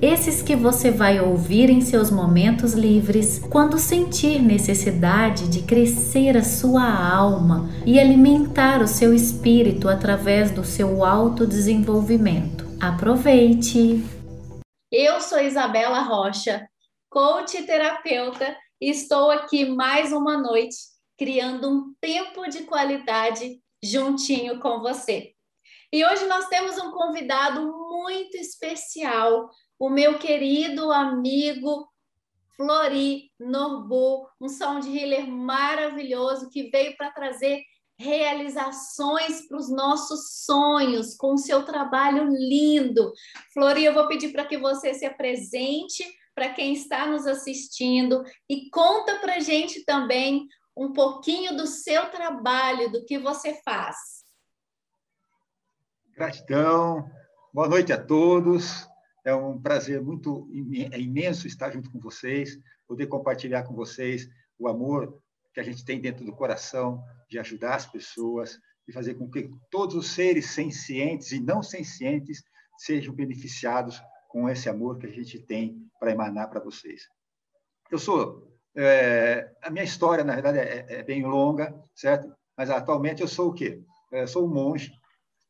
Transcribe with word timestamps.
Esses 0.00 0.42
que 0.42 0.54
você 0.54 0.90
vai 0.90 1.18
ouvir 1.20 1.70
em 1.70 1.80
seus 1.80 2.10
momentos 2.10 2.74
livres, 2.74 3.38
quando 3.38 3.78
sentir 3.78 4.42
necessidade 4.42 5.48
de 5.48 5.62
crescer 5.62 6.36
a 6.36 6.44
sua 6.44 6.84
alma 6.84 7.66
e 7.86 7.98
alimentar 7.98 8.82
o 8.82 8.86
seu 8.86 9.14
espírito 9.14 9.88
através 9.88 10.50
do 10.50 10.62
seu 10.62 11.02
autodesenvolvimento. 11.02 12.66
Aproveite! 12.78 14.04
Eu 14.92 15.18
sou 15.22 15.40
Isabela 15.40 16.00
Rocha, 16.00 16.68
coach 17.08 17.56
e 17.56 17.62
terapeuta, 17.64 18.54
e 18.78 18.90
estou 18.90 19.30
aqui 19.30 19.64
mais 19.64 20.12
uma 20.12 20.36
noite 20.36 20.76
criando 21.18 21.70
um 21.70 21.94
tempo 21.98 22.46
de 22.50 22.64
qualidade 22.64 23.62
juntinho 23.82 24.60
com 24.60 24.78
você. 24.80 25.32
E 25.90 26.04
hoje 26.04 26.26
nós 26.26 26.46
temos 26.48 26.76
um 26.76 26.90
convidado 26.90 27.62
muito 27.62 28.36
especial, 28.36 29.48
o 29.78 29.90
meu 29.90 30.18
querido 30.18 30.90
amigo 30.90 31.88
Flori 32.56 33.30
Norbu, 33.38 34.28
um 34.40 34.48
sound 34.48 34.88
healer 34.88 35.26
maravilhoso 35.26 36.48
que 36.48 36.70
veio 36.70 36.96
para 36.96 37.10
trazer 37.10 37.62
realizações 37.98 39.46
para 39.46 39.58
os 39.58 39.70
nossos 39.70 40.44
sonhos 40.44 41.14
com 41.14 41.34
o 41.34 41.38
seu 41.38 41.64
trabalho 41.64 42.26
lindo. 42.28 43.12
Flori, 43.52 43.84
eu 43.84 43.94
vou 43.94 44.06
pedir 44.08 44.32
para 44.32 44.46
que 44.46 44.58
você 44.58 44.94
se 44.94 45.04
apresente 45.04 46.04
para 46.34 46.52
quem 46.52 46.74
está 46.74 47.06
nos 47.06 47.26
assistindo 47.26 48.22
e 48.48 48.68
conta 48.70 49.18
para 49.20 49.40
gente 49.40 49.84
também 49.84 50.46
um 50.76 50.92
pouquinho 50.92 51.56
do 51.56 51.66
seu 51.66 52.10
trabalho, 52.10 52.92
do 52.92 53.04
que 53.06 53.18
você 53.18 53.54
faz. 53.62 53.96
Gratidão. 56.14 57.10
Boa 57.52 57.68
noite 57.68 57.92
a 57.92 58.02
todos. 58.02 58.86
É 59.26 59.34
um 59.34 59.60
prazer 59.60 60.00
muito 60.00 60.48
é 60.92 61.00
imenso 61.00 61.48
estar 61.48 61.72
junto 61.72 61.90
com 61.90 61.98
vocês, 61.98 62.56
poder 62.86 63.08
compartilhar 63.08 63.64
com 63.64 63.74
vocês 63.74 64.28
o 64.56 64.68
amor 64.68 65.20
que 65.52 65.58
a 65.58 65.64
gente 65.64 65.84
tem 65.84 66.00
dentro 66.00 66.24
do 66.24 66.32
coração 66.32 67.02
de 67.28 67.36
ajudar 67.40 67.74
as 67.74 67.86
pessoas 67.86 68.56
e 68.86 68.92
fazer 68.92 69.14
com 69.14 69.28
que 69.28 69.50
todos 69.68 69.96
os 69.96 70.10
seres 70.12 70.50
sencientes 70.50 71.32
e 71.32 71.40
não 71.40 71.60
sencientes 71.60 72.44
sejam 72.78 73.12
beneficiados 73.12 74.00
com 74.28 74.48
esse 74.48 74.68
amor 74.68 74.96
que 74.96 75.06
a 75.06 75.12
gente 75.12 75.40
tem 75.40 75.76
para 75.98 76.12
emanar 76.12 76.48
para 76.48 76.60
vocês. 76.60 77.02
Eu 77.90 77.98
sou 77.98 78.56
é, 78.76 79.50
a 79.60 79.70
minha 79.70 79.84
história, 79.84 80.22
na 80.22 80.34
verdade, 80.34 80.58
é, 80.58 80.86
é, 80.88 81.02
bem 81.02 81.24
longa, 81.24 81.74
certo? 81.96 82.32
Mas 82.56 82.70
atualmente 82.70 83.22
eu 83.22 83.28
sou 83.28 83.50
o 83.50 83.54
quê? 83.54 83.82
Eu 84.12 84.18
é, 84.20 84.26
sou 84.28 84.46
um 84.46 84.54
monge 84.54 84.92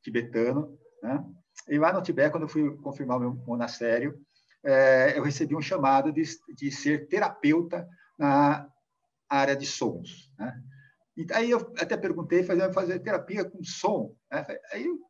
tibetano, 0.02 0.78
né? 1.02 1.22
E 1.68 1.78
lá 1.78 1.92
no 1.92 2.02
Tibete, 2.02 2.30
quando 2.30 2.44
eu 2.44 2.48
fui 2.48 2.76
confirmar 2.76 3.16
o 3.16 3.20
meu 3.20 3.34
monastério, 3.46 4.18
é, 4.64 5.16
eu 5.16 5.22
recebi 5.22 5.54
um 5.54 5.62
chamado 5.62 6.12
de, 6.12 6.22
de 6.54 6.70
ser 6.70 7.08
terapeuta 7.08 7.88
na 8.18 8.68
área 9.28 9.56
de 9.56 9.66
sons, 9.66 10.30
né? 10.38 10.60
E 11.16 11.27
aí 11.32 11.50
eu 11.50 11.72
até 11.78 11.96
perguntei, 11.96 12.42
fazer, 12.42 12.72
fazer 12.74 12.98
terapia 12.98 13.44
com 13.44 13.64
som. 13.64 14.14
Né? 14.30 14.46
Aí 14.70 14.86
o 14.86 15.00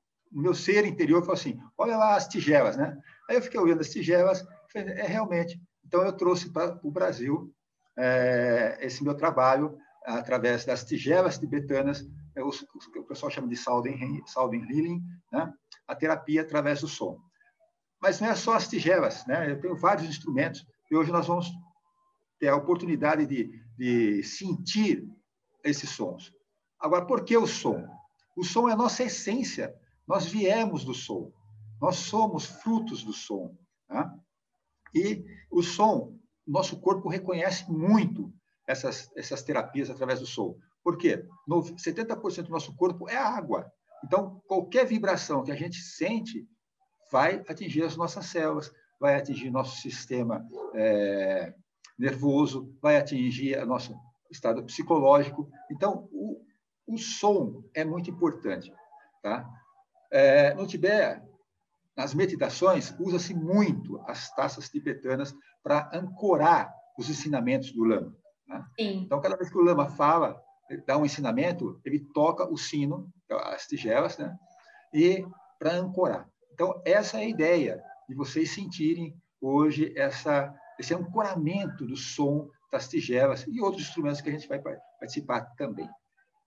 meu 0.41 0.55
ser 0.55 0.87
interior 0.87 1.21
falou 1.23 1.35
assim, 1.35 1.59
olha 1.77 1.97
lá 1.97 2.15
as 2.15 2.29
tigelas, 2.29 2.77
né? 2.77 2.97
Aí 3.29 3.37
eu 3.37 3.43
fiquei 3.43 3.59
olhando 3.59 3.81
as 3.81 3.91
tigelas, 3.91 4.47
falei, 4.73 4.95
é 4.95 5.07
realmente. 5.07 5.61
Então 5.85 6.03
eu 6.03 6.13
trouxe 6.13 6.53
para 6.53 6.79
o 6.83 6.91
Brasil 6.93 7.53
é, 7.99 8.79
esse 8.81 9.03
meu 9.03 9.15
trabalho 9.15 9.77
através 10.05 10.65
das 10.65 10.85
tigelas 10.85 11.39
tibetanas, 11.39 12.07
é, 12.37 12.43
que 12.93 12.99
o 12.99 13.05
pessoal 13.05 13.31
chama 13.31 13.49
de 13.49 13.57
Salden, 13.57 14.23
Salden 14.27 14.63
Healing, 14.63 15.03
né? 15.33 15.53
a 15.87 15.95
terapia 15.95 16.43
através 16.43 16.81
do 16.81 16.89
som. 16.89 17.19
Mas 18.01 18.21
não 18.21 18.29
é 18.29 18.35
só 18.35 18.55
as 18.55 18.69
tigelas, 18.69 19.27
né? 19.27 19.51
eu 19.51 19.61
tenho 19.61 19.77
vários 19.77 20.07
instrumentos, 20.07 20.67
e 20.91 20.97
hoje 20.97 21.11
nós 21.11 21.27
vamos 21.27 21.51
ter 22.39 22.49
a 22.49 22.57
oportunidade 22.57 23.27
de, 23.27 23.51
de 23.77 24.23
sentir 24.23 25.09
esses 25.65 25.91
sons. 25.91 26.33
Agora, 26.79 27.07
por 27.07 27.25
que 27.25 27.37
o 27.37 27.47
som? 27.47 27.83
O 28.37 28.45
som 28.45 28.69
é 28.69 28.73
a 28.73 28.77
nossa 28.77 29.03
essência, 29.03 29.75
nós 30.07 30.27
viemos 30.27 30.85
do 30.85 30.95
som, 30.95 31.33
nós 31.81 31.97
somos 31.97 32.47
frutos 32.47 33.03
do 33.03 33.13
som. 33.13 33.57
Né? 33.89 34.11
E 34.95 35.25
o 35.51 35.63
som 35.63 36.17
nosso 36.47 36.79
corpo 36.81 37.09
reconhece 37.09 37.71
muito 37.71 38.33
essas, 38.67 39.11
essas 39.17 39.43
terapias 39.43 39.91
através 39.91 40.21
do 40.21 40.27
som. 40.27 40.57
Por 40.87 40.97
quê? 40.97 41.27
No, 41.49 41.65
70% 41.65 42.45
do 42.45 42.53
nosso 42.53 42.73
corpo 42.77 43.09
é 43.09 43.17
água. 43.17 43.69
Então, 44.05 44.41
qualquer 44.47 44.87
vibração 44.87 45.43
que 45.43 45.51
a 45.51 45.57
gente 45.57 45.79
sente 45.81 46.49
vai 47.11 47.43
atingir 47.49 47.83
as 47.83 47.97
nossas 47.97 48.27
células, 48.27 48.73
vai 49.01 49.17
atingir 49.17 49.51
nosso 49.51 49.81
sistema 49.81 50.47
é, 50.77 51.53
nervoso, 51.99 52.73
vai 52.81 52.99
atingir 52.99 53.59
o 53.59 53.67
nosso 53.67 53.97
estado 54.31 54.63
psicológico. 54.63 55.51
Então, 55.69 56.09
o, 56.13 56.41
o 56.87 56.97
som 56.97 57.65
é 57.75 57.85
muito 57.85 58.09
importante. 58.09 58.73
Tá? 59.25 59.45
É, 60.13 60.55
no 60.55 60.69
Tibete, 60.69 61.21
nas 61.97 62.15
meditações, 62.15 62.95
usa-se 63.01 63.35
muito 63.35 64.01
as 64.07 64.33
taças 64.37 64.69
tibetanas 64.69 65.35
para 65.65 65.91
ancorar 65.93 66.73
os 66.97 67.11
ensinamentos 67.11 67.73
do 67.73 67.83
Lama. 67.83 68.17
Né? 68.47 68.65
Então, 68.79 69.21
cada 69.21 69.37
vez 69.37 69.51
que 69.51 69.59
o 69.59 69.65
Lama 69.65 69.89
fala, 69.89 70.46
dá 70.87 70.97
um 70.97 71.05
ensinamento, 71.05 71.81
ele 71.85 72.01
toca 72.13 72.45
o 72.51 72.57
sino, 72.57 73.13
as 73.31 73.67
tigelas, 73.67 74.19
né? 74.19 74.37
e 74.93 75.27
para 75.59 75.73
ancorar. 75.75 76.29
Então, 76.53 76.81
essa 76.85 77.19
é 77.19 77.21
a 77.21 77.29
ideia 77.29 77.83
de 78.09 78.15
vocês 78.15 78.51
sentirem 78.51 79.15
hoje 79.41 79.93
essa, 79.97 80.55
esse 80.79 80.95
ancoramento 80.95 81.87
do 81.87 81.97
som 81.97 82.49
das 82.73 82.89
tigelas 82.89 83.45
e 83.47 83.61
outros 83.61 83.83
instrumentos 83.83 84.21
que 84.21 84.29
a 84.29 84.33
gente 84.33 84.49
vai 84.49 84.61
participar 84.99 85.43
também. 85.57 85.89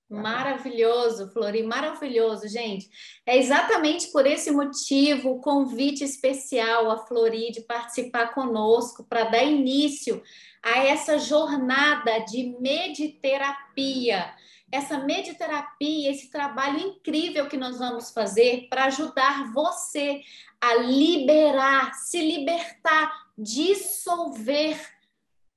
Maravilhoso, 0.09 1.29
Flori, 1.31 1.61
maravilhoso, 1.61 2.47
gente. 2.47 2.89
É 3.23 3.37
exatamente 3.37 4.11
por 4.11 4.25
esse 4.25 4.49
motivo 4.49 5.33
o 5.33 5.39
convite 5.39 6.03
especial 6.03 6.89
a 6.89 7.05
Flori 7.05 7.51
de 7.51 7.61
participar 7.61 8.33
conosco 8.33 9.03
para 9.03 9.25
dar 9.25 9.43
início 9.43 10.23
a 10.63 10.79
essa 10.79 11.19
jornada 11.19 12.17
de 12.25 12.57
mediterapia. 12.59 14.33
Essa 14.71 14.97
mediterapia, 14.97 16.09
esse 16.09 16.31
trabalho 16.31 16.79
incrível 16.79 17.47
que 17.47 17.57
nós 17.57 17.77
vamos 17.77 18.09
fazer 18.09 18.67
para 18.67 18.85
ajudar 18.85 19.53
você 19.53 20.21
a 20.59 20.73
liberar, 20.75 21.93
se 21.93 22.19
libertar, 22.19 23.11
dissolver 23.37 24.75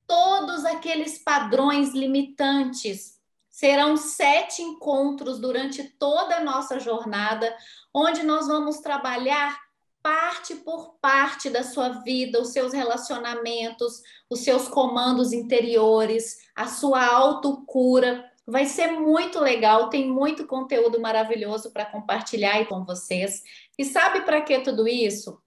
todos 0.05 0.63
aqueles 0.63 1.17
padrões 1.17 1.91
limitantes 1.93 3.22
Serão 3.53 3.95
sete 3.95 4.63
encontros 4.63 5.37
durante 5.37 5.83
toda 5.83 6.37
a 6.37 6.43
nossa 6.43 6.79
jornada, 6.79 7.55
onde 7.93 8.23
nós 8.23 8.47
vamos 8.47 8.79
trabalhar 8.79 9.55
parte 10.01 10.55
por 10.55 10.95
parte 10.99 11.51
da 11.51 11.61
sua 11.61 11.89
vida, 12.01 12.41
os 12.41 12.49
seus 12.49 12.73
relacionamentos, 12.73 14.01
os 14.27 14.39
seus 14.39 14.67
comandos 14.67 15.31
interiores, 15.31 16.39
a 16.55 16.65
sua 16.65 17.05
autocura. 17.05 18.27
Vai 18.43 18.65
ser 18.65 18.87
muito 18.87 19.39
legal, 19.39 19.87
tem 19.87 20.09
muito 20.09 20.47
conteúdo 20.47 20.99
maravilhoso 20.99 21.71
para 21.71 21.85
compartilhar 21.85 22.65
com 22.65 22.83
vocês. 22.83 23.43
E 23.77 23.85
sabe 23.85 24.21
para 24.21 24.41
que 24.41 24.61
tudo 24.61 24.87
isso? 24.87 25.39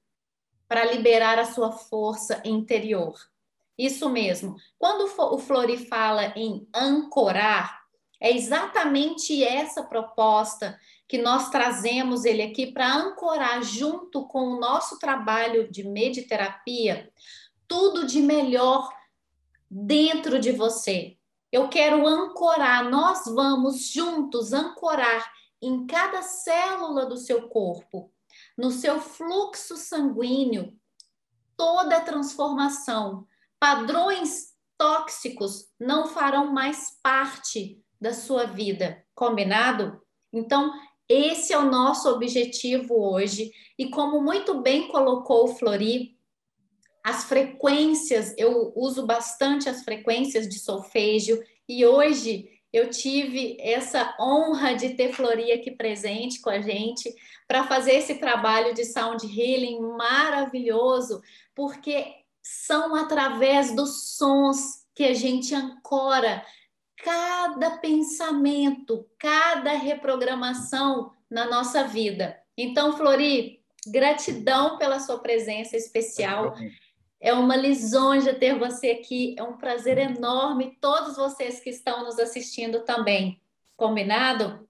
Para 0.68 0.84
liberar 0.84 1.40
a 1.40 1.44
sua 1.44 1.72
força 1.72 2.40
interior. 2.44 3.18
Isso 3.76 4.08
mesmo. 4.08 4.54
Quando 4.78 5.12
o 5.18 5.38
Flori 5.38 5.88
fala 5.88 6.32
em 6.36 6.68
ancorar, 6.72 7.85
é 8.20 8.34
exatamente 8.34 9.44
essa 9.44 9.82
proposta 9.82 10.78
que 11.06 11.18
nós 11.18 11.50
trazemos 11.50 12.24
ele 12.24 12.42
aqui 12.42 12.72
para 12.72 12.94
ancorar 12.94 13.62
junto 13.62 14.26
com 14.26 14.48
o 14.48 14.60
nosso 14.60 14.98
trabalho 14.98 15.70
de 15.70 15.84
mediterapia 15.84 17.10
tudo 17.68 18.06
de 18.06 18.20
melhor 18.20 18.88
dentro 19.70 20.38
de 20.38 20.52
você. 20.52 21.16
Eu 21.50 21.68
quero 21.68 22.06
ancorar, 22.06 22.88
nós 22.88 23.24
vamos 23.26 23.88
juntos 23.88 24.52
ancorar 24.52 25.32
em 25.60 25.86
cada 25.86 26.22
célula 26.22 27.06
do 27.06 27.16
seu 27.16 27.48
corpo, 27.48 28.12
no 28.56 28.70
seu 28.70 29.00
fluxo 29.00 29.76
sanguíneo, 29.76 30.76
toda 31.56 31.96
a 31.96 32.02
transformação, 32.02 33.26
padrões 33.58 34.54
tóxicos 34.76 35.68
não 35.80 36.06
farão 36.06 36.52
mais 36.52 36.98
parte 37.02 37.82
da 38.00 38.12
sua 38.12 38.44
vida, 38.44 39.04
combinado? 39.14 40.00
Então, 40.32 40.72
esse 41.08 41.52
é 41.52 41.58
o 41.58 41.70
nosso 41.70 42.08
objetivo 42.08 42.94
hoje. 42.94 43.52
E 43.78 43.88
como 43.88 44.20
muito 44.20 44.60
bem 44.60 44.88
colocou 44.88 45.44
o 45.44 45.54
Flori, 45.54 46.16
as 47.04 47.24
frequências, 47.24 48.34
eu 48.36 48.72
uso 48.74 49.06
bastante 49.06 49.68
as 49.68 49.84
frequências 49.84 50.48
de 50.48 50.58
solfejo, 50.58 51.40
e 51.68 51.86
hoje 51.86 52.50
eu 52.72 52.90
tive 52.90 53.56
essa 53.60 54.14
honra 54.20 54.74
de 54.74 54.90
ter 54.90 55.12
Flori 55.12 55.52
aqui 55.52 55.70
presente 55.70 56.40
com 56.40 56.50
a 56.50 56.60
gente 56.60 57.14
para 57.46 57.64
fazer 57.64 57.92
esse 57.92 58.16
trabalho 58.16 58.74
de 58.74 58.84
sound 58.84 59.24
healing 59.24 59.80
maravilhoso, 59.96 61.22
porque 61.54 62.04
são 62.42 62.94
através 62.94 63.74
dos 63.74 64.16
sons 64.16 64.84
que 64.94 65.04
a 65.04 65.14
gente 65.14 65.54
ancora 65.54 66.44
cada 67.02 67.78
pensamento, 67.78 69.06
cada 69.18 69.72
reprogramação 69.72 71.12
na 71.30 71.46
nossa 71.46 71.84
vida. 71.84 72.40
Então, 72.56 72.96
Flori, 72.96 73.60
gratidão 73.86 74.78
pela 74.78 74.98
sua 75.00 75.18
presença 75.18 75.76
especial. 75.76 76.54
É 77.20 77.32
uma 77.32 77.56
lisonja 77.56 78.34
ter 78.34 78.58
você 78.58 78.90
aqui, 78.90 79.34
é 79.38 79.42
um 79.42 79.56
prazer 79.56 79.98
enorme, 79.98 80.76
todos 80.80 81.16
vocês 81.16 81.60
que 81.60 81.70
estão 81.70 82.04
nos 82.04 82.18
assistindo 82.18 82.84
também. 82.84 83.40
Combinado? 83.76 84.68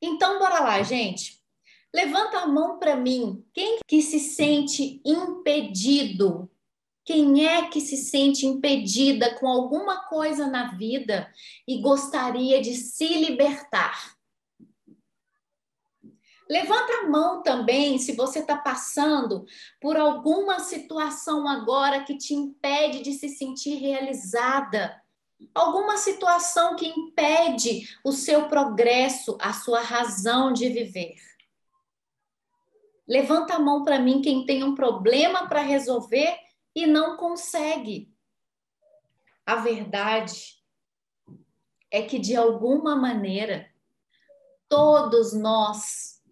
Então, 0.00 0.38
bora 0.38 0.60
lá, 0.60 0.82
gente. 0.82 1.40
Levanta 1.92 2.38
a 2.38 2.46
mão 2.46 2.78
para 2.78 2.96
mim. 2.96 3.44
Quem 3.52 3.80
que 3.86 4.00
se 4.00 4.20
sente 4.20 5.00
impedido? 5.04 6.50
Quem 7.04 7.46
é 7.46 7.68
que 7.68 7.80
se 7.80 7.96
sente 7.96 8.46
impedida 8.46 9.34
com 9.36 9.48
alguma 9.48 10.04
coisa 10.08 10.46
na 10.46 10.72
vida 10.72 11.32
e 11.66 11.80
gostaria 11.80 12.60
de 12.60 12.74
se 12.74 13.06
libertar? 13.06 14.16
Levanta 16.48 16.92
a 16.92 17.08
mão 17.08 17.44
também 17.44 17.96
se 17.96 18.12
você 18.12 18.40
está 18.40 18.56
passando 18.56 19.46
por 19.80 19.96
alguma 19.96 20.58
situação 20.58 21.46
agora 21.46 22.02
que 22.02 22.18
te 22.18 22.34
impede 22.34 23.02
de 23.02 23.12
se 23.12 23.28
sentir 23.28 23.76
realizada. 23.76 25.00
Alguma 25.54 25.96
situação 25.96 26.74
que 26.74 26.88
impede 26.88 27.88
o 28.04 28.10
seu 28.10 28.48
progresso, 28.48 29.38
a 29.40 29.52
sua 29.52 29.80
razão 29.80 30.52
de 30.52 30.68
viver. 30.68 31.14
Levanta 33.06 33.54
a 33.54 33.60
mão 33.60 33.84
para 33.84 34.00
mim 34.00 34.20
quem 34.20 34.44
tem 34.44 34.64
um 34.64 34.74
problema 34.74 35.48
para 35.48 35.62
resolver 35.62 36.36
e 36.74 36.86
não 36.86 37.16
consegue. 37.16 38.14
A 39.44 39.56
verdade 39.56 40.62
é 41.90 42.02
que, 42.02 42.18
de 42.18 42.36
alguma 42.36 42.94
maneira, 42.94 43.68
todos 44.68 45.32
nós 45.32 46.22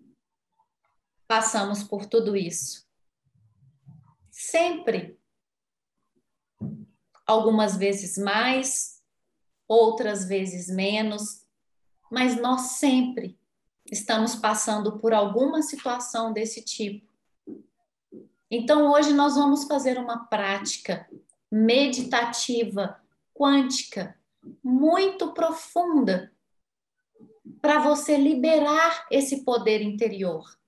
passamos 1.26 1.82
por 1.82 2.06
tudo 2.06 2.36
isso. 2.36 2.88
Sempre. 4.30 5.18
Algumas 7.26 7.76
vezes 7.76 8.16
mais, 8.16 9.02
outras 9.66 10.26
vezes 10.26 10.68
menos, 10.68 11.44
mas 12.10 12.40
nós 12.40 12.78
sempre 12.78 13.38
estamos 13.84 14.34
passando 14.34 14.98
por 14.98 15.12
alguma 15.12 15.60
situação 15.60 16.32
desse 16.32 16.64
tipo. 16.64 17.07
Então, 18.50 18.90
hoje 18.90 19.12
nós 19.12 19.34
vamos 19.34 19.64
fazer 19.64 19.98
uma 19.98 20.26
prática 20.26 21.08
meditativa, 21.50 23.00
quântica, 23.34 24.18
muito 24.62 25.32
profunda, 25.32 26.32
para 27.60 27.78
você 27.80 28.16
liberar 28.16 29.06
esse 29.10 29.44
poder 29.44 29.82
interior 29.82 30.58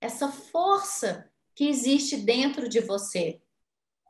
essa 0.00 0.28
força 0.28 1.30
que 1.54 1.68
existe 1.68 2.16
dentro 2.16 2.68
de 2.68 2.80
você, 2.80 3.40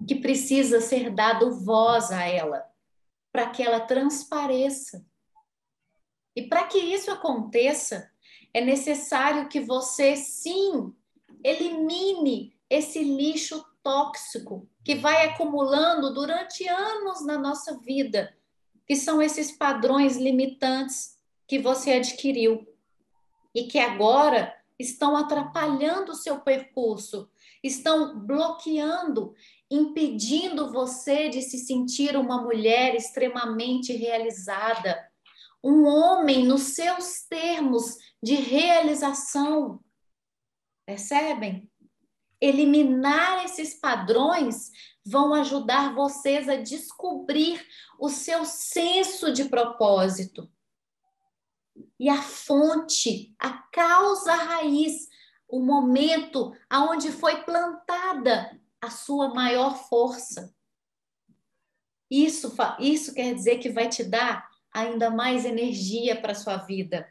que 0.07 0.15
precisa 0.15 0.81
ser 0.81 1.11
dado 1.11 1.59
voz 1.65 2.11
a 2.11 2.25
ela, 2.25 2.65
para 3.33 3.51
que 3.51 3.63
ela 3.63 3.81
transpareça. 3.81 5.05
E 6.37 6.43
para 6.43 6.67
que 6.67 6.79
isso 6.79 7.11
aconteça, 7.11 8.11
é 8.53 8.61
necessário 8.61 9.49
que 9.49 9.61
você, 9.61 10.15
sim, 10.15 10.95
elimine 11.43 12.57
esse 12.71 13.03
lixo 13.03 13.65
tóxico 13.83 14.69
que 14.85 14.95
vai 14.95 15.29
acumulando 15.29 16.13
durante 16.13 16.67
anos 16.69 17.25
na 17.25 17.39
nossa 17.39 17.79
vida, 17.79 18.37
que 18.87 18.95
são 18.97 19.23
esses 19.23 19.53
padrões 19.53 20.17
limitantes 20.17 21.17
que 21.47 21.59
você 21.59 21.93
adquiriu 21.93 22.67
e 23.55 23.65
que 23.65 23.79
agora 23.79 24.55
estão 24.79 25.17
atrapalhando 25.17 26.13
o 26.13 26.15
seu 26.15 26.41
percurso, 26.41 27.31
estão 27.63 28.19
bloqueando, 28.21 29.35
impedindo 29.71 30.71
você 30.71 31.29
de 31.29 31.43
se 31.43 31.59
sentir 31.59 32.17
uma 32.17 32.41
mulher 32.41 32.95
extremamente 32.95 33.93
realizada, 33.93 35.07
um 35.63 35.85
homem 35.85 36.47
nos 36.47 36.75
seus 36.75 37.23
termos 37.29 37.97
de 38.23 38.35
realização. 38.35 39.81
Percebem? 40.87 41.69
Eliminar 42.41 43.45
esses 43.45 43.75
padrões 43.75 44.71
vão 45.05 45.35
ajudar 45.35 45.95
vocês 45.95 46.49
a 46.49 46.57
descobrir 46.57 47.67
o 47.99 48.09
seu 48.09 48.45
senso 48.45 49.33
de 49.33 49.47
propósito 49.47 50.49
e 51.99 52.09
a 52.09 52.23
fonte, 52.23 53.35
a 53.39 53.51
causa 53.51 54.35
raiz, 54.35 55.09
o 55.49 55.61
momento 55.61 56.55
aonde 56.69 57.11
foi 57.11 57.43
plantada 57.43 58.61
a 58.81 58.91
sua 58.91 59.33
maior 59.35 59.77
força. 59.89 60.55
Isso, 62.11 62.55
isso 62.79 63.15
quer 63.15 63.35
dizer 63.35 63.59
que 63.59 63.71
vai 63.71 63.89
te 63.89 64.05
dar 64.05 64.49
ainda 64.73 65.11
mais 65.11 65.45
energia 65.45 66.21
para 66.21 66.35
sua 66.35 66.57
vida, 66.57 67.09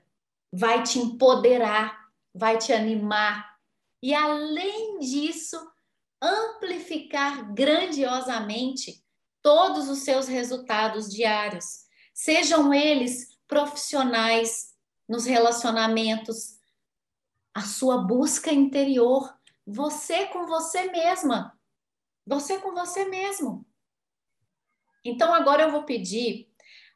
vai 0.52 0.84
te 0.84 1.00
empoderar, 1.00 2.10
vai 2.34 2.58
te 2.58 2.72
animar 2.72 3.57
e 4.02 4.14
além 4.14 5.00
disso, 5.00 5.58
amplificar 6.22 7.54
grandiosamente 7.54 9.04
todos 9.42 9.90
os 9.90 10.00
seus 10.00 10.28
resultados 10.28 11.10
diários, 11.10 11.86
sejam 12.14 12.74
eles 12.74 13.38
profissionais, 13.48 14.76
nos 15.08 15.26
relacionamentos, 15.26 16.58
a 17.54 17.62
sua 17.62 18.00
busca 18.00 18.52
interior, 18.52 19.34
você 19.66 20.26
com 20.28 20.46
você 20.46 20.92
mesma, 20.92 21.58
você 22.26 22.60
com 22.60 22.74
você 22.74 23.06
mesmo. 23.06 23.66
Então 25.04 25.34
agora 25.34 25.64
eu 25.64 25.72
vou 25.72 25.84
pedir 25.84 26.52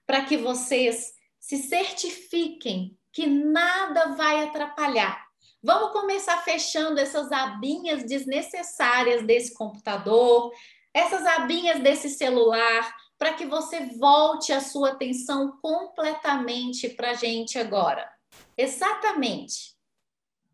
para 0.05 0.25
que 0.25 0.36
vocês 0.36 1.13
se 1.39 1.58
certifiquem 1.58 2.98
que 3.13 3.25
nada 3.25 4.13
vai 4.15 4.43
atrapalhar. 4.43 5.30
Vamos 5.63 5.91
começar 5.91 6.38
fechando 6.44 7.00
essas 7.00 7.32
abinhas 7.32 8.03
desnecessárias 8.03 9.24
desse 9.24 9.53
computador, 9.53 10.51
essas 10.91 11.24
abinhas 11.25 11.80
desse 11.82 12.10
celular, 12.10 12.91
para 13.15 13.34
que 13.34 13.46
você 13.46 13.86
volte 13.98 14.51
a 14.51 14.60
sua 14.60 14.89
atenção 14.89 15.60
completamente 15.62 16.89
para 16.89 17.12
a 17.12 17.13
gente 17.13 17.60
agora. 17.60 18.12
Exatamente. 18.58 19.75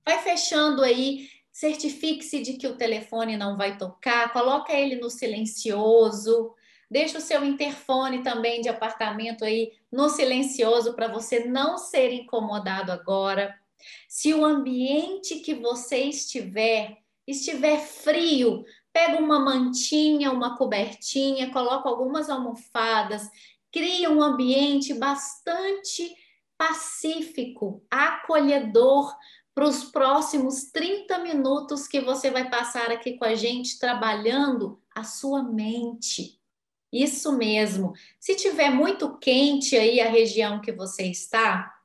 Vai 0.06 0.22
fechando 0.22 0.84
aí, 0.84 1.30
certifique-se 1.54 2.42
de 2.42 2.54
que 2.54 2.68
o 2.68 2.76
telefone 2.76 3.38
não 3.38 3.56
vai 3.56 3.78
tocar, 3.78 4.34
coloca 4.34 4.74
ele 4.74 4.98
no 4.98 5.10
silencioso, 5.10 6.54
deixa 6.92 7.18
o 7.18 7.22
seu 7.22 7.46
interfone 7.46 8.24
também 8.24 8.60
de 8.60 8.68
apartamento 8.68 9.46
aí 9.46 9.72
no 9.90 10.10
silencioso 10.10 10.94
para 10.94 11.08
você 11.08 11.46
não 11.46 11.78
ser 11.78 12.12
incomodado 12.12 12.92
agora. 12.92 13.58
Se 14.08 14.34
o 14.34 14.46
ambiente 14.46 15.40
que 15.40 15.54
você 15.54 16.04
estiver 16.06 16.98
estiver 17.28 17.80
frio, 17.80 18.64
pega 18.94 19.22
uma 19.22 19.40
mantinha, 19.40 20.32
uma 20.32 20.58
cobertinha, 20.58 21.52
coloca 21.52 21.90
algumas 21.90 22.30
almofadas, 22.30 23.30
cria 23.72 24.10
um 24.10 24.24
ambiente 24.24 24.94
bastante 24.94 26.16
pacífico, 26.58 27.86
acolhedor 27.92 29.14
para 29.54 29.68
os 29.68 29.84
próximos 29.84 30.72
30 30.72 31.20
minutos 31.20 31.88
que 31.88 32.00
você 32.00 32.32
vai 32.32 32.50
passar 32.50 32.92
aqui 32.92 33.18
com 33.18 33.26
a 33.26 33.36
gente 33.36 33.78
trabalhando 33.78 34.82
a 34.96 35.04
sua 35.04 35.44
mente. 35.44 36.40
Isso 36.92 37.38
mesmo. 37.38 37.94
Se 38.20 38.36
tiver 38.36 38.70
muito 38.70 39.18
quente 39.18 39.76
aí 39.76 40.00
a 40.00 40.10
região 40.10 40.62
que 40.62 40.72
você 40.72 41.04
está 41.08 41.77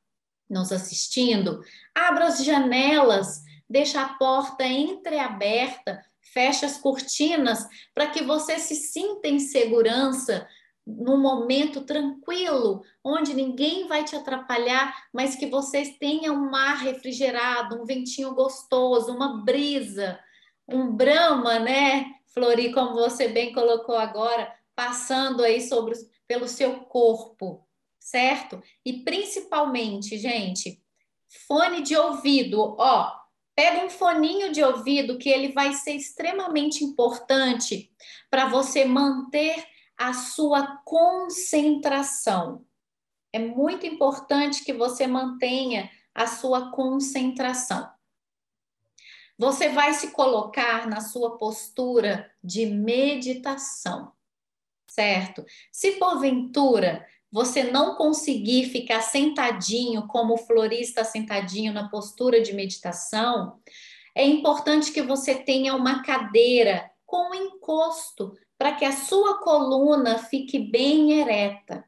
nos 0.53 0.71
assistindo, 0.71 1.61
abra 1.93 2.27
as 2.27 2.45
janelas, 2.45 3.43
deixa 3.67 4.01
a 4.01 4.13
porta 4.13 4.63
entreaberta 4.63 6.01
fecha 6.33 6.65
as 6.65 6.77
cortinas 6.77 7.67
para 7.93 8.07
que 8.07 8.23
você 8.23 8.57
se 8.57 8.75
sinta 8.75 9.27
em 9.27 9.39
segurança 9.39 10.47
num 10.85 11.17
momento 11.17 11.81
tranquilo, 11.81 12.83
onde 13.01 13.33
ninguém 13.33 13.87
vai 13.87 14.03
te 14.03 14.15
atrapalhar, 14.15 14.93
mas 15.13 15.35
que 15.35 15.45
vocês 15.45 15.97
tenham 15.97 16.35
um 16.35 16.53
ar 16.53 16.77
refrigerado, 16.77 17.81
um 17.81 17.85
ventinho 17.85 18.33
gostoso, 18.33 19.13
uma 19.13 19.41
brisa, 19.43 20.19
um 20.67 20.91
brama, 20.91 21.59
né, 21.59 22.05
Flori, 22.33 22.73
como 22.73 22.95
você 22.95 23.29
bem 23.29 23.53
colocou 23.53 23.95
agora, 23.95 24.53
passando 24.75 25.43
aí 25.43 25.61
sobre 25.61 25.93
pelo 26.27 26.47
seu 26.49 26.81
corpo, 26.81 27.65
certo? 28.03 28.61
E 28.85 29.01
principalmente, 29.01 30.17
gente, 30.17 30.83
fone 31.47 31.81
de 31.81 31.95
ouvido, 31.95 32.75
ó, 32.77 33.09
pega 33.55 33.85
um 33.85 33.89
foninho 33.89 34.51
de 34.51 34.61
ouvido 34.61 35.17
que 35.17 35.29
ele 35.29 35.53
vai 35.53 35.73
ser 35.73 35.93
extremamente 35.93 36.83
importante 36.83 37.89
para 38.29 38.49
você 38.49 38.83
manter 38.83 39.65
a 39.97 40.11
sua 40.13 40.81
concentração. 40.83 42.65
É 43.31 43.39
muito 43.39 43.85
importante 43.85 44.65
que 44.65 44.73
você 44.73 45.07
mantenha 45.07 45.89
a 46.13 46.27
sua 46.27 46.71
concentração. 46.71 47.89
Você 49.37 49.69
vai 49.69 49.93
se 49.93 50.11
colocar 50.11 50.87
na 50.87 50.99
sua 50.99 51.37
postura 51.37 52.29
de 52.43 52.65
meditação, 52.65 54.11
certo? 54.87 55.43
Se 55.71 55.93
porventura 55.93 57.07
você 57.33 57.63
não 57.63 57.95
conseguir 57.95 58.65
ficar 58.69 59.01
sentadinho, 59.01 60.05
como 60.05 60.35
o 60.35 60.37
florista 60.37 61.03
sentadinho 61.03 61.73
na 61.73 61.89
postura 61.89 62.39
de 62.39 62.53
meditação, 62.53 63.59
é 64.13 64.23
importante 64.23 64.91
que 64.91 65.01
você 65.01 65.33
tenha 65.33 65.75
uma 65.75 66.03
cadeira 66.03 66.91
com 67.07 67.33
encosto 67.33 68.37
para 68.55 68.73
que 68.73 68.85
a 68.85 68.91
sua 68.91 69.39
coluna 69.39 70.19
fique 70.19 70.59
bem 70.59 71.21
ereta. 71.21 71.83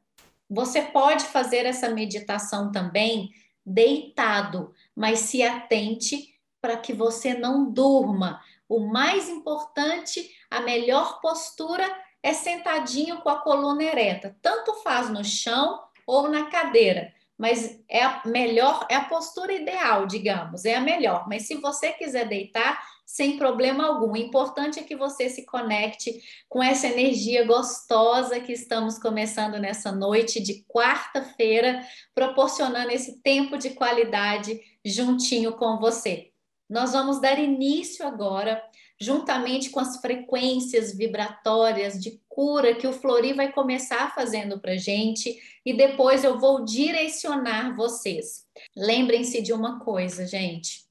Você 0.50 0.82
pode 0.82 1.26
fazer 1.26 1.68
essa 1.68 1.90
meditação 1.90 2.72
também 2.72 3.30
deitado, 3.64 4.74
mas 4.96 5.20
se 5.20 5.44
atente 5.44 6.34
para 6.60 6.76
que 6.76 6.92
você 6.92 7.36
não 7.36 7.72
durma. 7.72 8.42
O 8.68 8.80
mais 8.80 9.30
importante, 9.30 10.28
a 10.50 10.62
melhor 10.62 11.22
postura 11.22 11.88
é 12.26 12.34
sentadinho 12.34 13.22
com 13.22 13.30
a 13.30 13.40
coluna 13.40 13.84
ereta. 13.84 14.36
Tanto 14.42 14.74
faz 14.82 15.12
no 15.12 15.24
chão 15.24 15.80
ou 16.08 16.28
na 16.28 16.48
cadeira, 16.48 17.14
mas 17.38 17.80
é 17.88 18.02
a 18.04 18.24
melhor, 18.26 18.88
é 18.90 18.96
a 18.96 19.06
postura 19.06 19.54
ideal, 19.54 20.08
digamos, 20.08 20.66
é 20.66 20.74
a 20.74 20.82
melhor. 20.82 21.28
Mas 21.28 21.46
se 21.46 21.54
você 21.62 21.92
quiser 21.92 22.28
deitar, 22.28 22.82
sem 23.06 23.38
problema 23.38 23.86
algum. 23.86 24.14
O 24.14 24.18
importante 24.18 24.80
é 24.80 24.84
que 24.84 24.96
você 24.96 25.30
se 25.30 25.46
conecte 25.46 26.20
com 26.50 26.64
essa 26.64 26.88
energia 26.88 27.46
gostosa 27.46 28.40
que 28.40 28.54
estamos 28.54 28.98
começando 28.98 29.60
nessa 29.60 29.92
noite 29.92 30.42
de 30.42 30.66
quarta-feira, 30.68 31.86
proporcionando 32.16 32.90
esse 32.90 33.22
tempo 33.22 33.56
de 33.56 33.70
qualidade 33.70 34.60
juntinho 34.84 35.54
com 35.54 35.78
você. 35.78 36.32
Nós 36.68 36.94
vamos 36.94 37.22
dar 37.22 37.38
início 37.38 38.08
agora, 38.08 38.60
juntamente 39.00 39.70
com 39.70 39.80
as 39.80 39.98
frequências 39.98 40.96
vibratórias 40.96 42.00
de 42.02 42.22
cura 42.30 42.76
que 42.76 42.88
o 42.88 42.94
Flori 42.94 43.34
vai 43.34 43.52
começar 43.52 44.14
fazendo 44.14 44.60
para 44.60 44.78
gente, 44.78 45.38
e 45.66 45.76
depois 45.76 46.24
eu 46.24 46.40
vou 46.40 46.64
direcionar 46.64 47.76
vocês. 47.76 48.46
Lembrem-se 48.76 49.42
de 49.42 49.52
uma 49.52 49.80
coisa, 49.80 50.26
gente: 50.26 50.86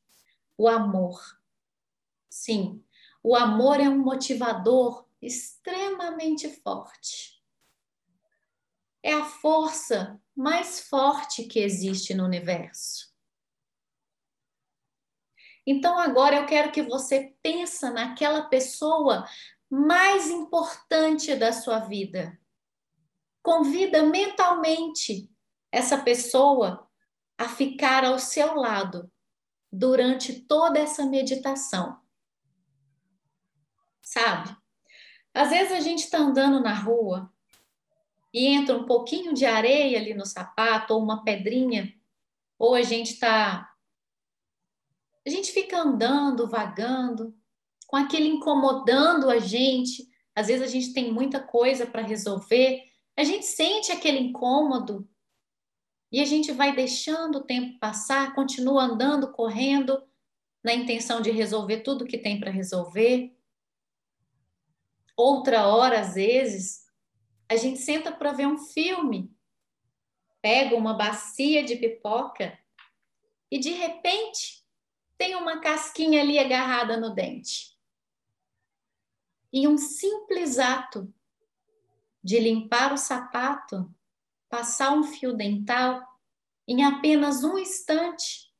o 0.59 0.69
amor 0.69 1.21
Sim, 2.35 2.83
o 3.23 3.37
amor 3.37 3.79
é 3.79 3.89
um 3.89 4.03
motivador 4.03 5.07
extremamente 5.23 6.49
forte. 6.49 7.41
É 9.01 9.13
a 9.13 9.25
força 9.25 10.21
mais 10.35 10.81
forte 10.81 11.45
que 11.45 11.61
existe 11.61 12.13
no 12.13 12.25
universo. 12.25 13.14
Então 15.67 15.99
agora 15.99 16.37
eu 16.37 16.47
quero 16.47 16.71
que 16.71 16.83
você 16.83 17.35
pense 17.43 17.89
naquela 17.91 18.43
pessoa 18.43 19.27
mais 19.71 20.31
importante 20.31 21.35
da 21.35 21.53
sua 21.53 21.81
vida. 21.81 22.39
Convida 23.43 24.03
mentalmente 24.03 25.31
essa 25.73 25.99
pessoa 25.99 26.89
a 27.37 27.49
ficar 27.49 28.05
ao 28.05 28.19
seu 28.19 28.55
lado 28.55 29.11
durante 29.73 30.41
toda 30.43 30.79
essa 30.79 31.05
meditação 31.05 32.05
sabe? 34.05 34.55
Às 35.33 35.51
vezes 35.51 35.73
a 35.73 35.81
gente 35.81 36.05
está 36.05 36.19
andando 36.19 36.61
na 36.61 36.75
rua 36.75 37.33
e 38.33 38.47
entra 38.47 38.77
um 38.77 38.85
pouquinho 38.85 39.33
de 39.33 39.47
areia 39.47 39.99
ali 39.99 40.15
no 40.15 40.27
sapato 40.27 40.95
ou 40.95 41.03
uma 41.03 41.25
pedrinha, 41.25 41.93
ou 42.59 42.75
a 42.75 42.83
gente 42.83 43.15
está. 43.15 43.74
A 45.27 45.31
gente 45.31 45.53
fica 45.53 45.79
andando, 45.79 46.49
vagando, 46.49 47.35
com 47.87 47.97
aquele 47.97 48.29
incomodando 48.29 49.31
a 49.31 49.39
gente. 49.39 50.09
Às 50.35 50.49
vezes 50.49 50.63
a 50.63 50.71
gente 50.71 50.93
tem 50.93 51.13
muita 51.13 51.41
coisa 51.41 51.87
para 51.87 52.03
resolver, 52.03 52.83
a 53.17 53.23
gente 53.23 53.47
sente 53.47 53.93
aquele 53.93 54.19
incômodo 54.19 55.09
e 56.11 56.21
a 56.21 56.25
gente 56.25 56.51
vai 56.53 56.75
deixando 56.75 57.39
o 57.39 57.45
tempo 57.45 57.79
passar, 57.79 58.35
continua 58.35 58.83
andando, 58.83 59.33
correndo, 59.33 60.03
na 60.63 60.75
intenção 60.75 61.21
de 61.21 61.31
resolver 61.31 61.81
tudo 61.81 62.07
que 62.07 62.19
tem 62.19 62.41
para 62.41 62.51
resolver. 62.51 63.37
Outra 65.17 65.67
hora, 65.69 66.01
às 66.01 66.15
vezes, 66.15 66.85
a 67.49 67.57
gente 67.57 67.79
senta 67.79 68.11
para 68.11 68.33
ver 68.33 68.47
um 68.47 68.59
filme, 68.59 69.33
pega 70.43 70.75
uma 70.75 70.95
bacia 70.95 71.63
de 71.63 71.77
pipoca 71.77 72.59
e 73.51 73.59
de 73.59 73.71
repente 73.71 74.64
tem 75.17 75.35
uma 75.37 75.61
casquinha 75.61 76.21
ali 76.21 76.39
agarrada 76.39 76.97
no 76.97 77.15
dente. 77.15 77.79
E 79.53 79.69
um 79.69 79.79
simples 79.79 80.59
ato 80.59 81.13
de 82.23 82.41
limpar 82.41 82.93
o 82.93 82.97
sapato, 82.97 83.95
passar 84.49 84.93
um 84.93 85.05
fio 85.05 85.33
dental, 85.33 86.03
em 86.67 86.83
apenas 86.85 87.45
um 87.45 87.59
instante, 87.59 88.53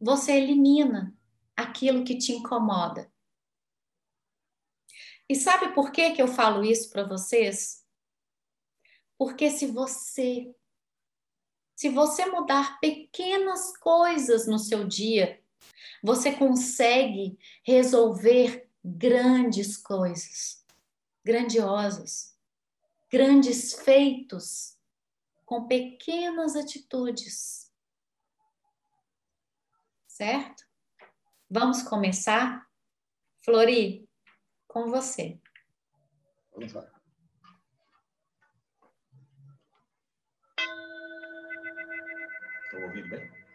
você 0.00 0.32
elimina 0.32 1.14
aquilo 1.54 2.04
que 2.04 2.16
te 2.16 2.32
incomoda. 2.32 3.12
E 5.28 5.36
sabe 5.36 5.72
por 5.74 5.92
que, 5.92 6.12
que 6.12 6.22
eu 6.22 6.26
falo 6.26 6.64
isso 6.64 6.90
para 6.90 7.04
vocês? 7.04 7.86
Porque 9.16 9.50
se 9.50 9.66
você 9.66 10.52
se 11.76 11.88
você 11.88 12.26
mudar 12.26 12.78
pequenas 12.78 13.74
coisas 13.78 14.46
no 14.46 14.58
seu 14.58 14.86
dia, 14.86 15.42
você 16.02 16.32
consegue 16.32 17.38
resolver 17.62 18.68
grandes 18.84 19.76
coisas, 19.76 20.64
grandiosas, 21.24 22.36
grandes 23.10 23.74
feitos 23.74 24.78
com 25.44 25.66
pequenas 25.66 26.56
atitudes. 26.56 27.70
Certo? 30.06 30.64
Vamos 31.50 31.82
começar? 31.82 32.68
Flori, 33.44 34.08
com 34.68 34.88
você. 34.90 35.40
Vamos 36.52 36.72
lá. 36.72 36.88
Estou 42.64 42.82
ouvindo 42.82 43.08
bem? 43.08 43.49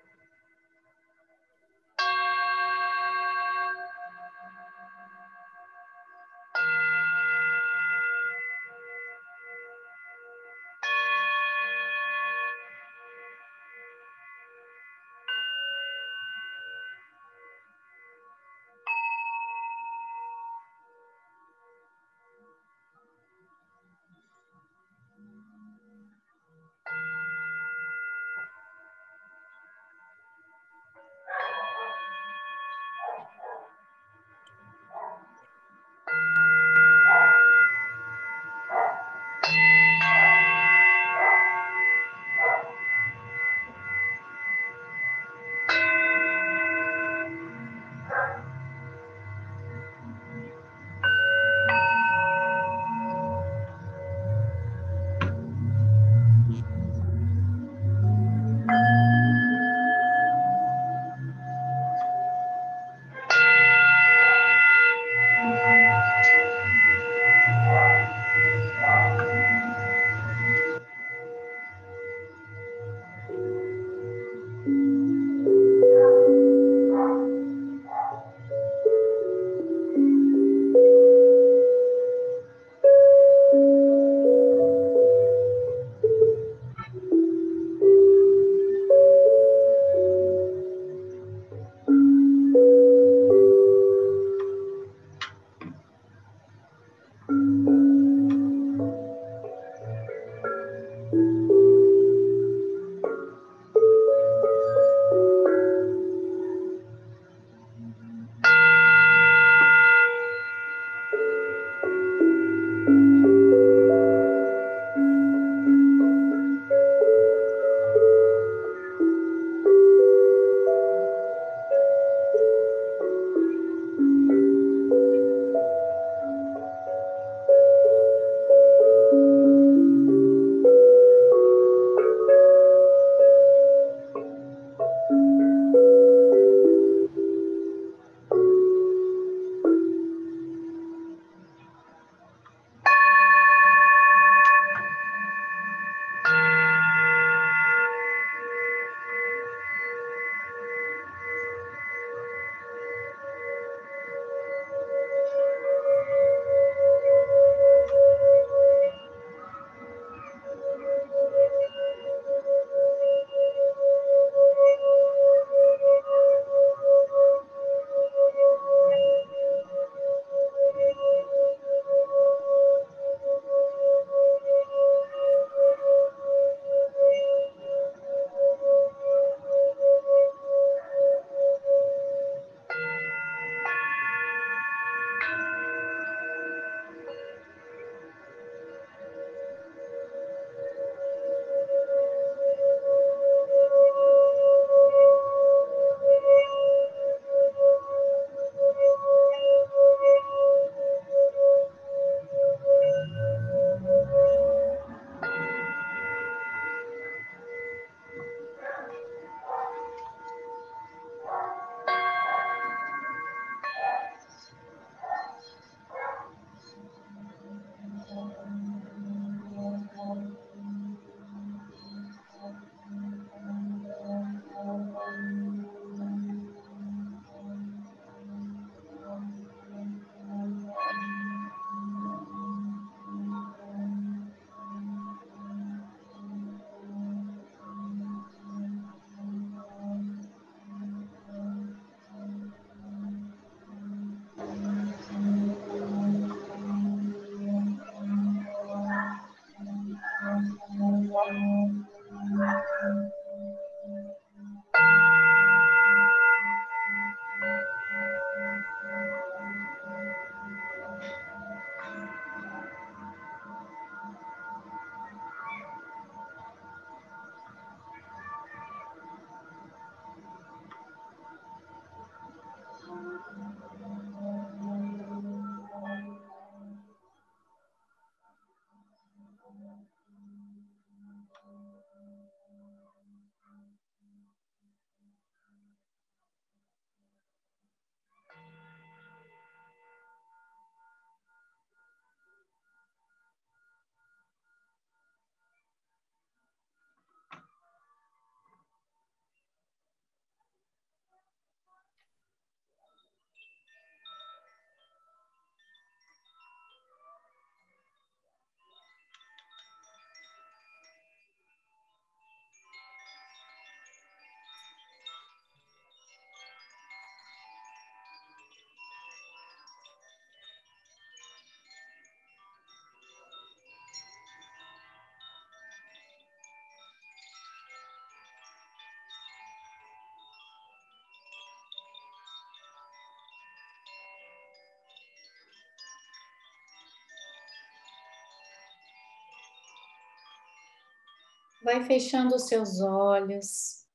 Vai 341.65 341.84
fechando 341.84 342.36
os 342.36 342.43
seus 342.43 342.80
olhos, 342.80 343.88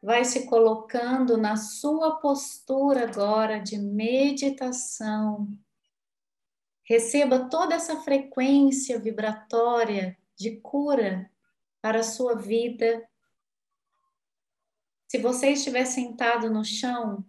vai 0.00 0.24
se 0.24 0.46
colocando 0.46 1.36
na 1.36 1.56
sua 1.56 2.20
postura 2.20 3.02
agora 3.02 3.58
de 3.58 3.76
meditação. 3.76 5.48
Receba 6.84 7.48
toda 7.48 7.74
essa 7.74 8.00
frequência 8.02 8.96
vibratória 8.96 10.16
de 10.36 10.60
cura 10.60 11.28
para 11.82 11.98
a 11.98 12.04
sua 12.04 12.36
vida. 12.36 13.04
Se 15.08 15.18
você 15.18 15.50
estiver 15.50 15.86
sentado 15.86 16.48
no 16.48 16.64
chão, 16.64 17.26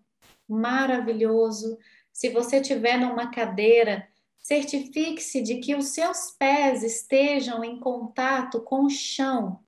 maravilhoso. 0.48 1.76
Se 2.14 2.30
você 2.30 2.58
estiver 2.58 3.00
numa 3.00 3.32
cadeira, 3.32 4.08
certifique-se 4.38 5.42
de 5.42 5.56
que 5.56 5.74
os 5.74 5.88
seus 5.88 6.30
pés 6.38 6.84
estejam 6.84 7.64
em 7.64 7.80
contato 7.80 8.62
com 8.62 8.86
o 8.86 8.90
chão 8.92 9.60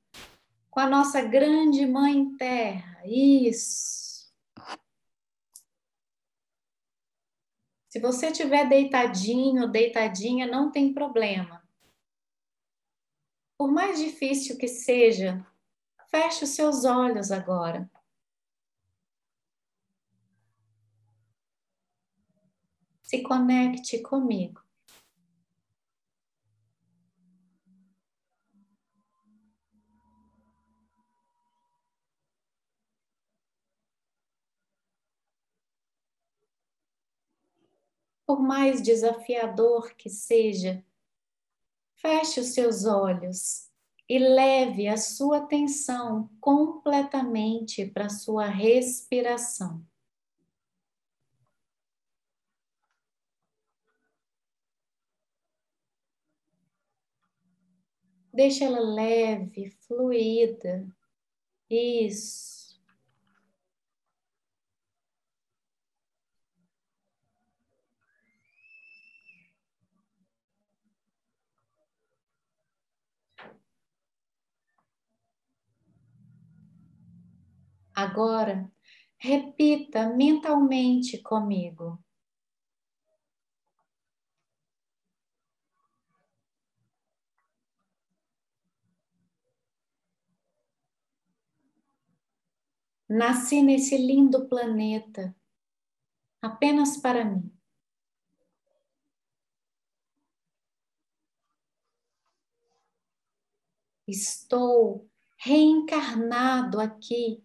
com 0.73 0.79
a 0.79 0.89
nossa 0.89 1.21
grande 1.21 1.85
mãe 1.85 2.35
terra. 2.35 2.99
Isso. 3.05 4.33
Se 7.87 7.99
você 7.99 8.29
estiver 8.31 8.67
deitadinho, 8.67 9.67
deitadinha, 9.67 10.47
não 10.47 10.71
tem 10.71 10.91
problema. 10.91 11.63
Por 13.55 13.71
mais 13.71 13.99
difícil 13.99 14.57
que 14.57 14.67
seja, 14.67 15.45
feche 16.09 16.43
os 16.43 16.49
seus 16.49 16.85
olhos 16.85 17.31
agora. 17.31 17.87
Se 23.03 23.21
conecte 23.21 24.01
comigo. 24.01 24.62
Por 38.33 38.41
mais 38.41 38.81
desafiador 38.81 39.93
que 39.93 40.09
seja, 40.09 40.83
feche 41.93 42.39
os 42.39 42.47
seus 42.47 42.83
olhos 42.83 43.69
e 44.09 44.17
leve 44.17 44.87
a 44.87 44.97
sua 44.97 45.37
atenção 45.37 46.31
completamente 46.41 47.85
para 47.85 48.07
a 48.07 48.09
sua 48.09 48.47
respiração. 48.47 49.85
Deixa 58.33 58.65
ela 58.65 58.79
leve, 58.79 59.69
fluida. 59.85 60.87
Isso. 61.69 62.62
Agora, 77.95 78.71
repita 79.17 80.07
mentalmente 80.09 81.21
comigo. 81.21 82.03
Nasci 93.07 93.61
nesse 93.61 93.95
lindo 93.95 94.47
planeta 94.47 95.35
apenas 96.41 96.97
para 96.97 97.23
mim. 97.23 97.55
Estou 104.07 105.07
reencarnado 105.37 106.79
aqui 106.81 107.43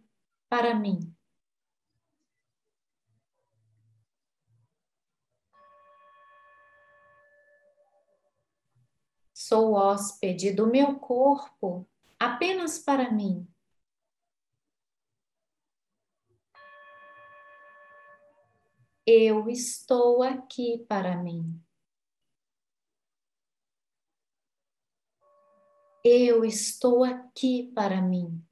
para 0.48 0.74
mim. 0.74 1.14
Sou 9.34 9.74
hóspede 9.74 10.52
do 10.52 10.66
meu 10.66 10.98
corpo 10.98 11.88
apenas 12.18 12.78
para 12.78 13.10
mim. 13.10 13.48
Eu 19.06 19.48
estou 19.48 20.22
aqui 20.22 20.84
para 20.86 21.16
mim. 21.16 21.64
Eu 26.04 26.44
estou 26.44 27.02
aqui 27.02 27.72
para 27.74 28.02
mim. 28.02 28.46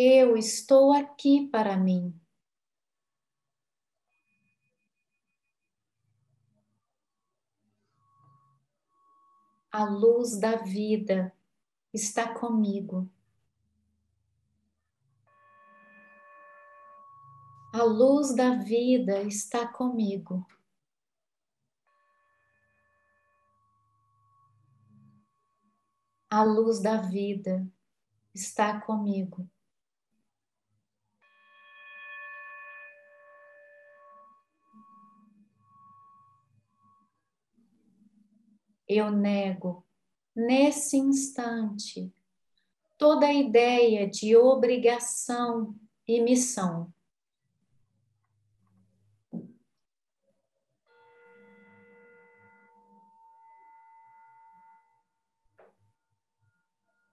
Eu 0.00 0.36
estou 0.36 0.92
aqui 0.92 1.48
para 1.48 1.76
mim. 1.76 2.14
A 9.72 9.82
luz 9.82 10.38
da 10.38 10.54
vida 10.54 11.36
está 11.92 12.32
comigo. 12.32 13.10
A 17.74 17.82
luz 17.82 18.32
da 18.36 18.54
vida 18.54 19.24
está 19.24 19.66
comigo. 19.66 20.46
A 26.30 26.44
luz 26.44 26.80
da 26.80 27.00
vida 27.00 27.68
está 28.32 28.80
comigo. 28.80 29.50
Eu 38.88 39.10
nego, 39.10 39.84
nesse 40.34 40.96
instante, 40.96 42.10
toda 42.96 43.26
a 43.26 43.32
ideia 43.32 44.08
de 44.08 44.34
obrigação 44.34 45.74
e 46.06 46.20
missão. 46.22 46.92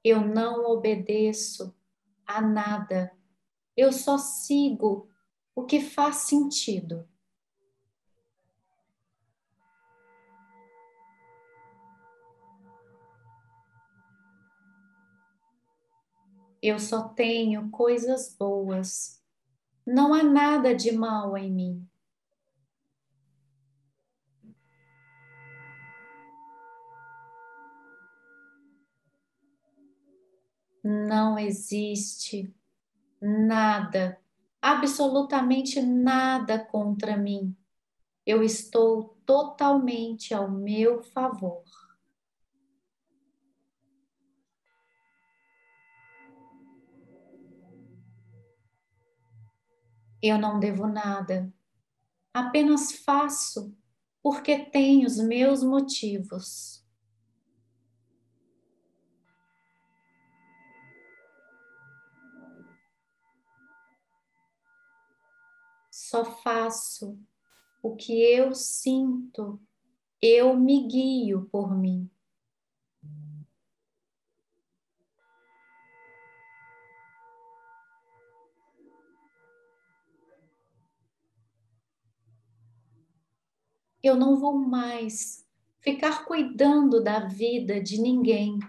Eu 0.02 0.22
não 0.22 0.66
obedeço 0.66 1.76
a 2.26 2.40
nada, 2.40 3.12
eu 3.76 3.92
só 3.92 4.18
sigo 4.18 5.10
o 5.56 5.66
que 5.66 5.82
faz 5.82 6.18
sentido. 6.28 7.08
Eu 16.68 16.80
só 16.80 17.10
tenho 17.10 17.70
coisas 17.70 18.36
boas. 18.40 19.22
Não 19.86 20.16
há 20.16 20.24
nada 20.24 20.74
de 20.74 20.92
mal 20.92 21.38
em 21.38 21.52
mim. 21.52 21.88
Não 30.84 31.38
existe 31.38 32.52
nada, 33.22 34.20
absolutamente 34.60 35.80
nada 35.84 36.58
contra 36.58 37.16
mim. 37.16 37.56
Eu 38.26 38.42
estou 38.42 39.16
totalmente 39.24 40.34
ao 40.34 40.50
meu 40.50 41.04
favor. 41.04 41.64
Eu 50.28 50.40
não 50.40 50.60
devo 50.60 50.88
nada, 50.88 51.54
apenas 52.34 52.92
faço 52.92 53.78
porque 54.24 54.58
tenho 54.58 55.06
os 55.06 55.18
meus 55.20 55.62
motivos. 55.62 56.84
Só 65.92 66.26
faço 66.42 67.20
o 67.84 67.96
que 67.96 68.20
eu 68.20 68.56
sinto 68.56 69.62
Eu 70.20 70.58
me 70.58 70.88
guio 70.88 71.48
por 71.52 71.78
mim. 71.78 72.10
Eu 84.06 84.16
não 84.16 84.36
vou 84.36 84.56
mais 84.56 85.44
ficar 85.80 86.26
cuidando 86.26 87.04
da 87.04 87.22
vida 87.22 87.82
de 87.82 88.00
ninguém. 88.00 88.60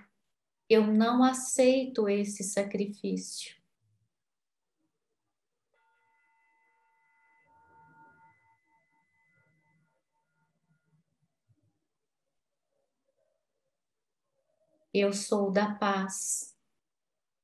Eu 0.66 0.86
não 0.86 1.22
aceito 1.22 2.08
esse 2.08 2.42
sacrifício. 2.42 3.54
Eu 14.94 15.12
sou 15.12 15.50
da 15.50 15.74
paz. 15.74 16.56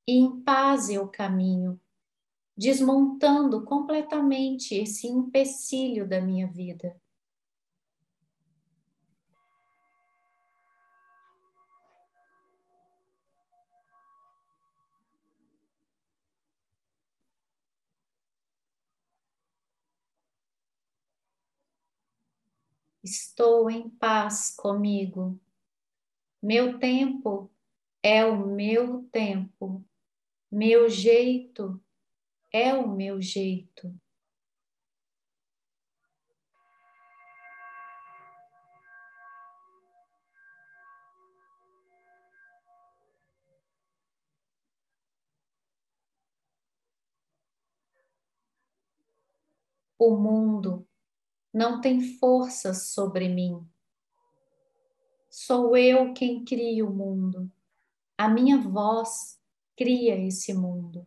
E 0.07 0.13
em 0.13 0.41
paz 0.41 0.89
eu 0.89 1.07
caminho, 1.07 1.79
desmontando 2.57 3.63
completamente 3.63 4.73
esse 4.73 5.05
empecilho 5.05 6.09
da 6.09 6.19
minha 6.19 6.47
vida. 6.47 6.99
Estou 23.03 23.69
em 23.69 23.89
paz 23.89 24.55
comigo. 24.55 25.37
Meu 26.41 26.79
tempo 26.79 27.51
é 28.01 28.23
o 28.23 28.47
meu 28.47 29.03
tempo. 29.11 29.83
Meu 30.49 30.87
jeito 30.89 31.83
é 32.49 32.73
o 32.73 32.87
meu 32.87 33.21
jeito. 33.21 33.93
O 49.99 50.15
mundo 50.15 50.87
não 51.53 51.79
tem 51.79 52.01
força 52.17 52.73
sobre 52.73 53.29
mim. 53.29 53.63
Sou 55.29 55.77
eu 55.77 56.11
quem 56.13 56.43
cria 56.43 56.83
o 56.83 56.91
mundo. 56.91 57.51
A 58.17 58.27
minha 58.27 58.57
voz 58.57 59.39
cria 59.77 60.15
esse 60.15 60.53
mundo. 60.53 61.05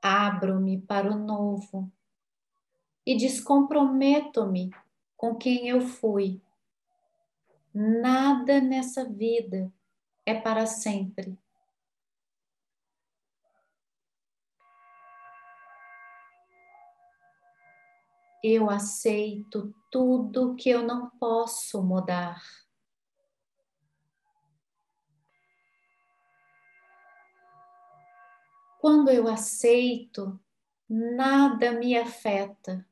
Abro-me 0.00 0.80
para 0.80 1.10
o 1.10 1.18
novo 1.18 1.90
e 3.04 3.16
descomprometo-me 3.16 4.70
com 5.16 5.34
quem 5.34 5.68
eu 5.68 5.80
fui 5.80 6.40
Nada 7.80 8.60
nessa 8.60 9.04
vida 9.04 9.72
é 10.26 10.34
para 10.34 10.66
sempre. 10.66 11.38
Eu 18.42 18.68
aceito 18.68 19.72
tudo 19.92 20.56
que 20.56 20.68
eu 20.68 20.82
não 20.82 21.08
posso 21.20 21.80
mudar. 21.80 22.42
Quando 28.80 29.08
eu 29.08 29.28
aceito, 29.28 30.36
nada 30.88 31.70
me 31.70 31.96
afeta. 31.96 32.84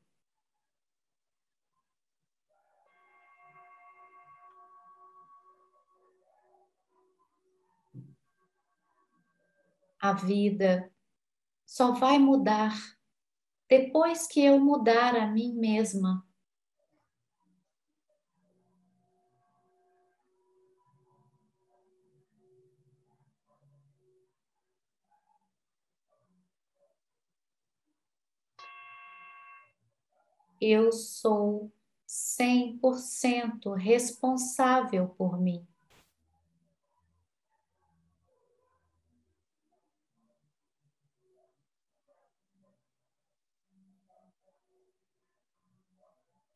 A 9.99 10.13
vida 10.13 10.91
só 11.65 11.91
vai 11.91 12.17
mudar 12.19 12.73
depois 13.69 14.27
que 14.27 14.43
eu 14.43 14.59
mudar 14.59 15.15
a 15.15 15.27
mim 15.27 15.53
mesma. 15.53 16.25
Eu 30.59 30.91
sou 30.91 31.71
100% 32.07 33.73
responsável 33.73 35.09
por 35.09 35.39
mim. 35.39 35.67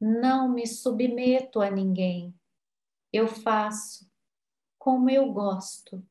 Não 0.04 0.50
me 0.50 0.66
submeto 0.66 1.62
a 1.62 1.70
ninguém. 1.70 2.34
Eu 3.14 3.28
faço 3.28 4.10
como 4.80 5.12
eu 5.12 5.32
gosto. 5.32 6.04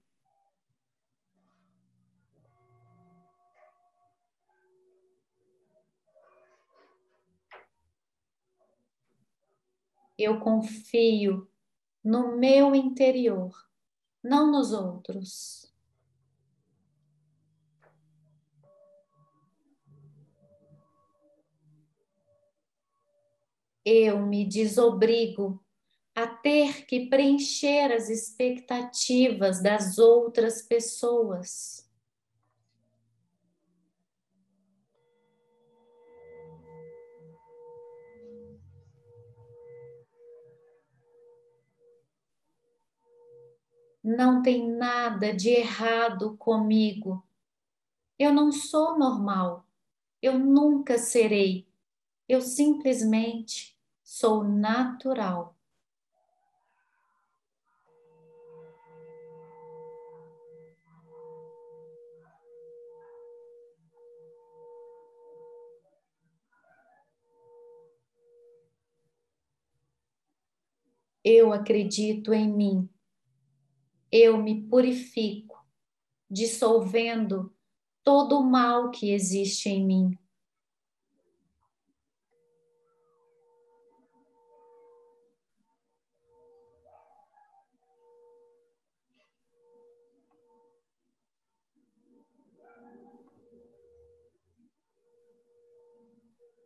Eu 10.16 10.38
confio 10.38 11.50
no 12.04 12.36
meu 12.36 12.76
interior, 12.76 13.52
não 14.22 14.52
nos 14.52 14.72
outros. 14.72 15.69
Eu 23.84 24.20
me 24.20 24.44
desobrigo 24.44 25.62
a 26.14 26.26
ter 26.26 26.84
que 26.86 27.08
preencher 27.08 27.92
as 27.92 28.08
expectativas 28.08 29.62
das 29.62 29.98
outras 29.98 30.62
pessoas. 30.62 31.88
Não 44.02 44.42
tem 44.42 44.66
nada 44.66 45.32
de 45.32 45.50
errado 45.50 46.36
comigo. 46.38 47.22
Eu 48.18 48.32
não 48.32 48.50
sou 48.50 48.98
normal. 48.98 49.64
Eu 50.22 50.38
nunca 50.38 50.98
serei. 50.98 51.69
Eu 52.32 52.40
simplesmente 52.40 53.76
sou 54.04 54.44
natural. 54.44 55.58
Eu 71.24 71.52
acredito 71.52 72.32
em 72.32 72.48
mim. 72.48 72.88
Eu 74.12 74.40
me 74.40 74.62
purifico, 74.68 75.58
dissolvendo 76.30 77.52
todo 78.04 78.38
o 78.38 78.48
mal 78.48 78.92
que 78.92 79.10
existe 79.10 79.68
em 79.68 79.84
mim. 79.84 80.19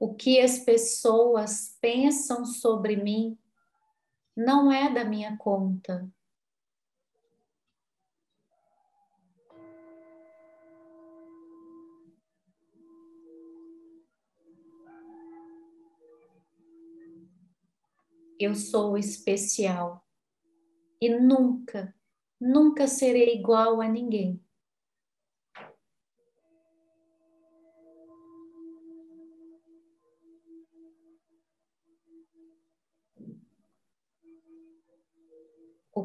o 0.04 0.14
que 0.14 0.38
as 0.38 0.58
pessoas 0.58 1.78
pensam 1.80 2.44
sobre 2.44 2.94
mim 2.94 3.38
não 4.36 4.70
é 4.70 4.92
da 4.92 5.02
minha 5.02 5.34
conta. 5.38 6.06
Eu 18.38 18.54
sou 18.54 18.98
especial 18.98 20.06
e 21.00 21.08
nunca, 21.18 21.96
nunca 22.38 22.86
serei 22.86 23.38
igual 23.38 23.80
a 23.80 23.88
ninguém. 23.88 24.43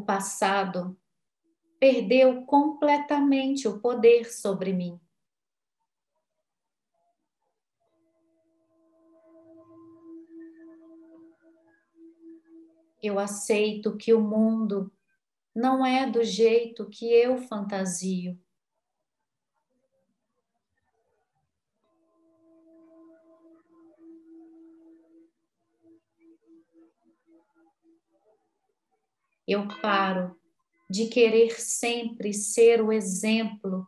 Passado 0.10 1.00
perdeu 1.80 2.44
completamente 2.44 3.68
o 3.68 3.80
poder 3.80 4.34
sobre 4.34 4.74
mim. 4.74 5.00
Eu 13.00 13.20
aceito 13.20 13.96
que 13.98 14.12
o 14.12 14.20
mundo 14.20 14.92
não 15.56 15.86
é 15.86 16.10
do 16.10 16.24
jeito 16.24 16.90
que 16.90 17.06
eu 17.14 17.38
fantasio. 17.44 18.36
Eu 29.52 29.68
paro 29.82 30.40
de 30.88 31.08
querer 31.08 31.60
sempre 31.60 32.32
ser 32.32 32.84
o 32.84 32.94
exemplo 32.94 33.88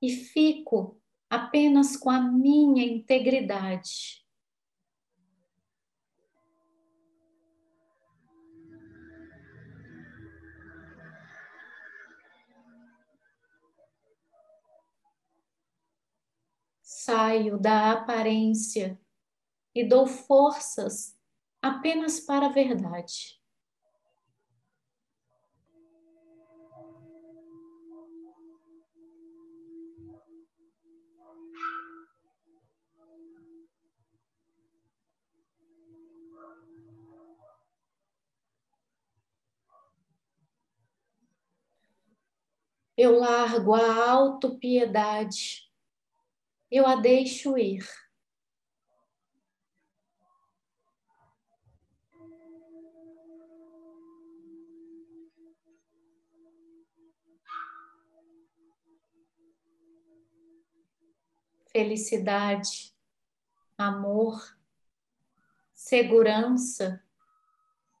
e 0.00 0.08
fico 0.08 1.02
apenas 1.28 1.96
com 1.96 2.08
a 2.08 2.20
minha 2.20 2.84
integridade. 2.84 4.24
Saio 16.80 17.58
da 17.58 17.90
aparência 17.90 18.96
e 19.74 19.82
dou 19.82 20.06
forças 20.06 21.18
apenas 21.60 22.20
para 22.20 22.46
a 22.46 22.52
verdade. 22.52 23.41
Eu 43.02 43.18
largo 43.18 43.74
a 43.74 44.10
autopiedade, 44.12 45.68
eu 46.70 46.86
a 46.86 46.94
deixo 46.94 47.58
ir. 47.58 47.84
Felicidade, 61.72 62.94
amor, 63.76 64.56
segurança 65.74 67.02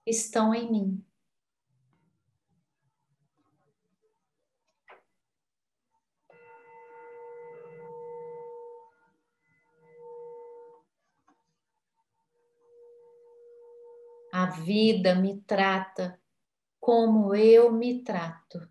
estão 0.06 0.54
em 0.54 0.70
mim. 0.70 1.11
Vida 14.52 15.14
me 15.14 15.40
trata 15.40 16.20
como 16.78 17.34
eu 17.34 17.72
me 17.72 18.04
trato. 18.04 18.68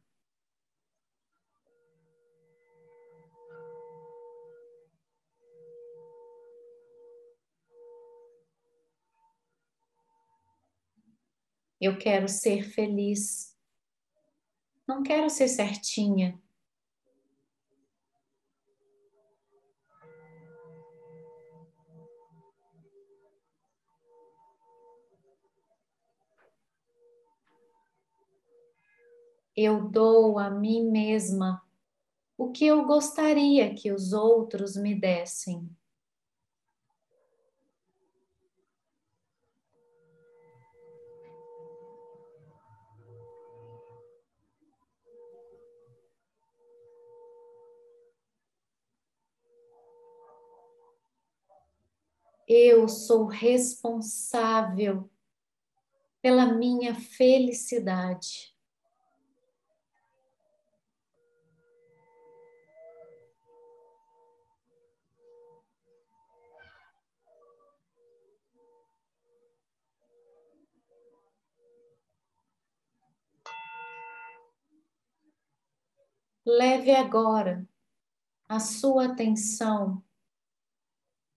Eu 11.79 11.97
quero 11.97 12.29
ser 12.29 12.63
feliz. 12.63 13.57
Não 14.87 15.01
quero 15.01 15.29
ser 15.29 15.47
certinha. 15.47 16.39
Eu 29.55 29.89
dou 29.89 30.39
a 30.39 30.49
mim 30.49 30.89
mesma 30.89 31.61
o 32.37 32.51
que 32.51 32.65
eu 32.65 32.85
gostaria 32.85 33.73
que 33.75 33.91
os 33.91 34.13
outros 34.13 34.75
me 34.75 34.95
dessem. 34.95 35.69
Eu 52.47 52.87
sou 52.89 53.27
responsável 53.27 55.09
pela 56.21 56.45
minha 56.53 56.95
felicidade. 56.95 58.51
Leve 76.45 76.91
agora 76.91 77.67
a 78.47 78.59
sua 78.59 79.05
atenção 79.05 80.03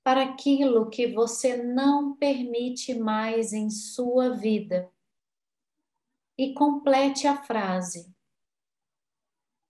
para 0.02 0.22
aquilo 0.22 0.90
que 0.90 1.06
você 1.06 1.56
não 1.62 2.14
permite 2.16 2.94
mais 2.94 3.52
em 3.52 3.70
sua 3.70 4.30
vida 4.30 4.92
e 6.36 6.52
complete 6.52 7.26
a 7.26 7.42
frase: 7.42 8.12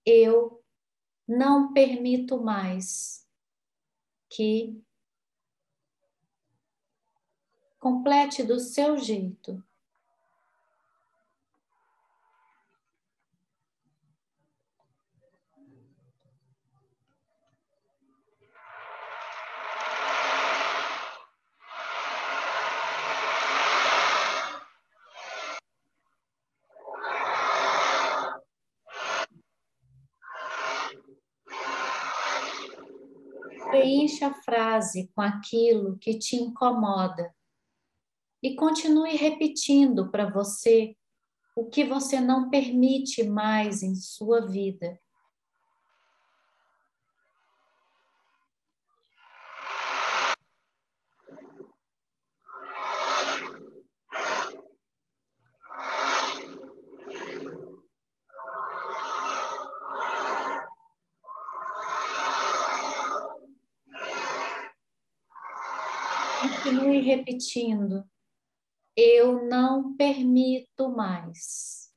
Eu 0.05 0.63
não 1.27 1.73
permito 1.73 2.41
mais 2.41 3.27
que. 4.29 4.81
Complete 7.79 8.41
do 8.41 8.59
seu 8.59 8.97
jeito. 8.97 9.63
preencha 33.75 34.27
a 34.27 34.33
frase 34.55 35.11
com 35.13 35.21
aquilo 35.21 35.97
que 35.97 36.17
te 36.17 36.37
incomoda 36.37 37.35
e 38.41 38.55
continue 38.55 39.17
repetindo 39.17 40.09
para 40.09 40.29
você 40.29 40.95
o 41.57 41.65
que 41.65 41.83
você 41.83 42.21
não 42.21 42.49
permite 42.49 43.23
mais 43.23 43.83
em 43.83 43.95
sua 43.95 44.47
vida. 44.47 44.97
Repetindo. 67.05 68.03
eu 68.97 69.47
não 69.47 69.95
permito 69.95 70.89
mais. 70.89 71.93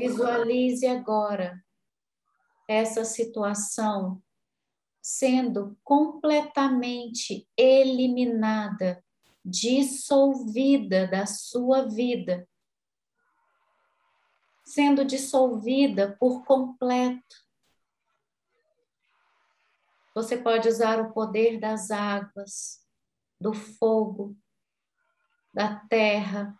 Visualize 0.00 0.86
agora 0.86 1.62
essa 2.66 3.04
situação 3.04 4.22
sendo 5.02 5.76
completamente 5.84 7.46
eliminada, 7.54 9.04
dissolvida 9.44 11.06
da 11.06 11.26
sua 11.26 11.86
vida, 11.86 12.48
sendo 14.64 15.04
dissolvida 15.04 16.16
por 16.18 16.46
completo. 16.46 17.36
Você 20.14 20.38
pode 20.38 20.66
usar 20.66 20.98
o 20.98 21.12
poder 21.12 21.60
das 21.60 21.90
águas, 21.90 22.82
do 23.38 23.52
fogo, 23.52 24.34
da 25.52 25.76
terra, 25.90 26.58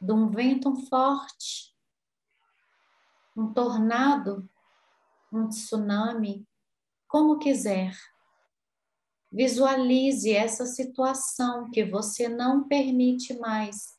de 0.00 0.12
um 0.12 0.28
vento 0.28 0.74
forte 0.88 1.69
um 3.36 3.52
tornado, 3.52 4.48
um 5.32 5.48
tsunami, 5.48 6.46
como 7.08 7.38
quiser. 7.38 7.96
Visualize 9.32 10.32
essa 10.32 10.66
situação 10.66 11.70
que 11.70 11.84
você 11.84 12.28
não 12.28 12.66
permite 12.66 13.38
mais 13.38 13.98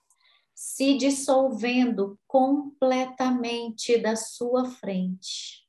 se 0.53 0.97
dissolvendo 0.97 2.19
completamente 2.27 3.97
da 3.97 4.15
sua 4.15 4.69
frente. 4.69 5.60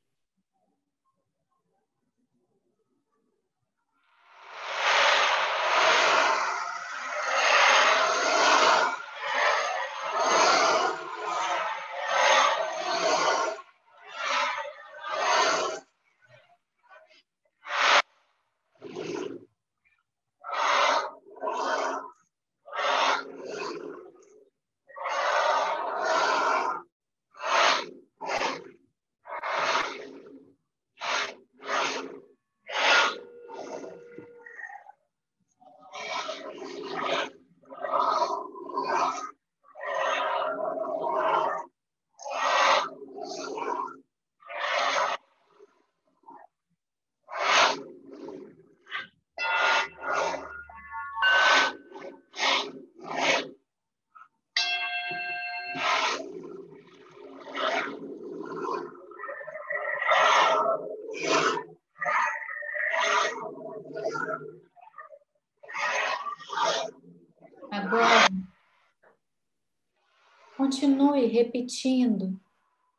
Continue 70.73 71.27
repetindo 71.27 72.41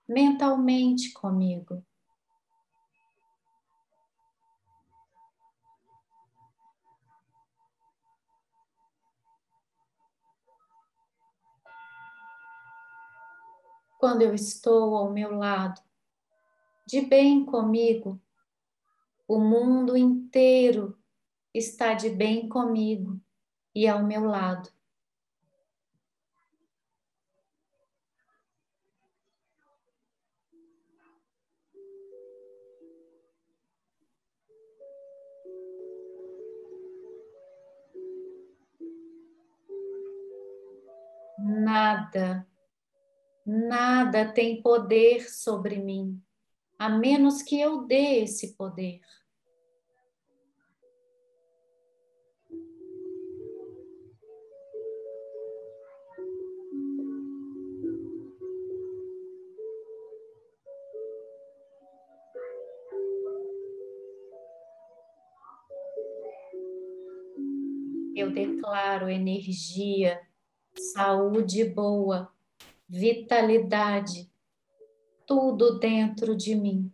mentalmente 0.08 1.12
comigo. 1.12 1.84
Quando 14.00 14.22
eu 14.22 14.36
estou 14.36 14.96
ao 14.96 15.12
meu 15.12 15.36
lado, 15.36 15.82
de 16.86 17.02
bem 17.02 17.44
comigo, 17.44 18.22
o 19.28 19.40
mundo 19.40 19.98
inteiro 19.98 20.96
está 21.52 21.96
de 21.96 22.12
bem 22.12 22.48
comigo 22.48 23.20
e 23.74 23.88
ao 23.88 24.04
meu 24.04 24.26
lado. 24.26 24.70
Nada, 42.14 42.47
nada 43.43 44.32
tem 44.32 44.61
poder 44.61 45.28
sobre 45.32 45.78
mim, 45.78 46.22
a 46.78 46.88
menos 46.88 47.41
que 47.41 47.59
eu 47.59 47.88
dê 47.88 48.22
esse 48.22 48.55
poder. 48.55 49.01
Eu 68.16 68.32
declaro 68.32 69.09
energia 69.09 70.22
saúde 70.78 71.64
boa, 71.66 72.32
vitalidade, 72.88 74.30
tudo 75.26 75.80
dentro 75.80 76.36
de 76.36 76.56
mim. 76.56 76.92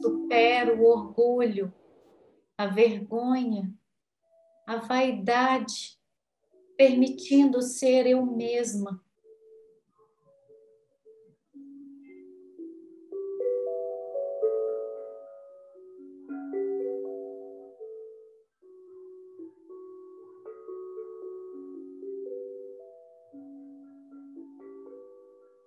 Supero 0.00 0.80
o 0.80 0.84
orgulho, 0.84 1.72
a 2.56 2.66
vergonha, 2.66 3.77
a 4.68 4.76
vaidade, 4.76 5.98
permitindo 6.76 7.62
ser 7.62 8.06
eu 8.06 8.26
mesma. 8.26 9.02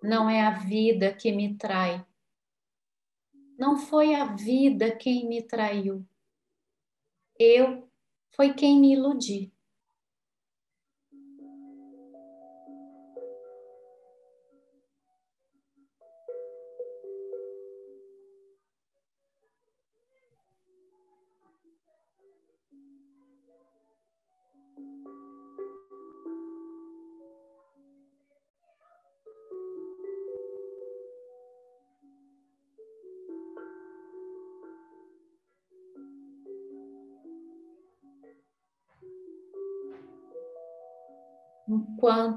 Não 0.04 0.30
é 0.30 0.42
a 0.42 0.52
vida 0.52 1.12
que 1.12 1.32
me 1.32 1.58
trai. 1.58 2.06
Não 3.58 3.80
foi 3.80 4.14
a 4.14 4.26
vida 4.36 4.96
quem 4.96 5.28
me 5.28 5.42
traiu. 5.42 6.06
Eu 7.40 7.91
foi 8.32 8.54
quem 8.54 8.80
me 8.80 8.94
iludi. 8.94 9.52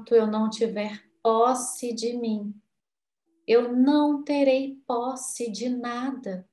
Enquanto 0.05 0.21
eu 0.21 0.27
não 0.27 0.47
tiver 0.47 1.03
posse 1.23 1.91
de 1.91 2.13
mim, 2.15 2.53
eu 3.47 3.75
não 3.75 4.23
terei 4.23 4.75
posse 4.85 5.51
de 5.51 5.67
nada. 5.67 6.47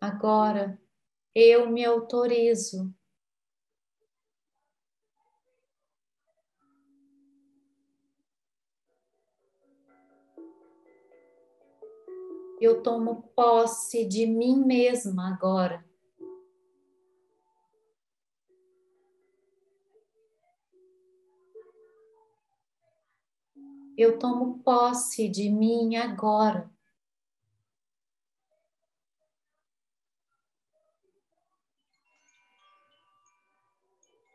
Agora 0.00 0.76
eu 1.32 1.70
me 1.70 1.84
autorizo 1.84 2.92
eu 12.60 12.82
tomo 12.82 13.22
posse 13.34 14.04
de 14.04 14.26
mim 14.26 14.62
mesma 14.62 15.32
agora. 15.32 15.82
Eu 23.96 24.18
tomo 24.18 24.58
posse 24.58 25.26
de 25.28 25.48
mim 25.50 25.96
agora. 25.96 26.70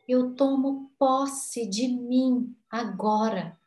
Eu 0.07 0.35
tomo 0.35 0.91
posse 0.97 1.67
de 1.67 1.87
mim 1.87 2.55
agora. 2.69 3.59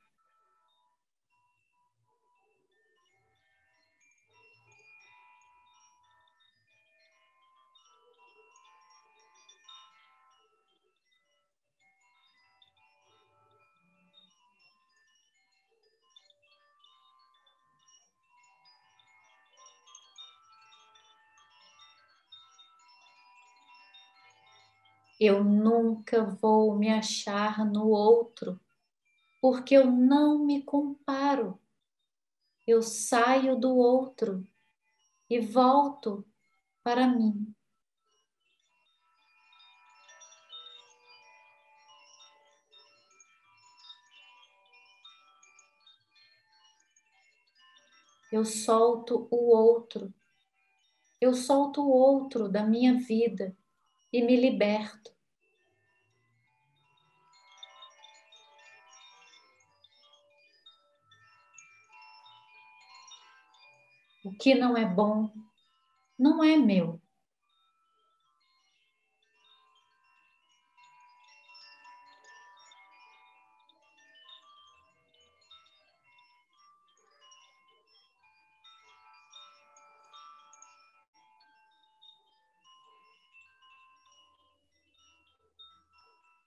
Eu 25.20 25.42
nunca 25.42 26.22
vou 26.22 26.76
me 26.78 26.88
achar 26.90 27.66
no 27.66 27.88
outro, 27.88 28.60
porque 29.40 29.74
eu 29.76 29.90
não 29.90 30.44
me 30.44 30.62
comparo. 30.62 31.60
Eu 32.64 32.82
saio 32.82 33.56
do 33.58 33.76
outro 33.76 34.46
e 35.28 35.40
volto 35.40 36.24
para 36.84 37.08
mim. 37.08 37.54
Eu 48.30 48.44
solto 48.44 49.26
o 49.32 49.56
outro. 49.56 50.14
Eu 51.20 51.34
solto 51.34 51.82
o 51.82 51.90
outro 51.90 52.48
da 52.48 52.64
minha 52.64 52.94
vida 52.94 53.57
e 54.12 54.22
me 54.22 54.36
liberto. 54.36 55.12
O 64.22 64.32
que 64.34 64.54
não 64.54 64.76
é 64.76 64.84
bom 64.84 65.32
não 66.18 66.42
é 66.42 66.56
meu. 66.56 67.00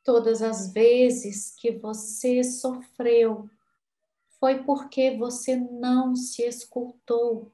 Todas 0.04 0.41
as 0.41 0.72
vezes 0.74 1.54
que 1.56 1.72
você 1.72 2.43
sofreu, 2.43 3.49
foi 4.39 4.64
porque 4.64 5.16
você 5.18 5.56
não 5.56 6.16
se 6.16 6.41
escutou. 6.41 7.52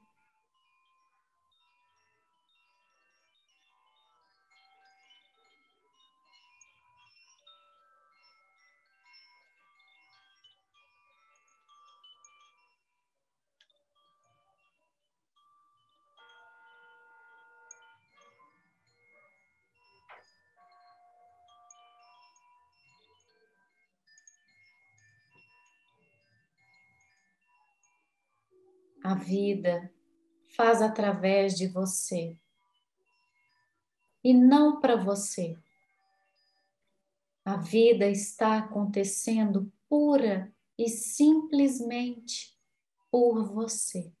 A 29.08 29.14
vida 29.14 29.90
faz 30.54 30.82
através 30.82 31.56
de 31.56 31.66
você 31.66 32.38
e 34.22 34.34
não 34.34 34.82
para 34.82 34.96
você. 34.96 35.56
A 37.42 37.56
vida 37.56 38.06
está 38.10 38.58
acontecendo 38.58 39.72
pura 39.88 40.54
e 40.76 40.90
simplesmente 40.90 42.54
por 43.10 43.50
você. 43.50 44.12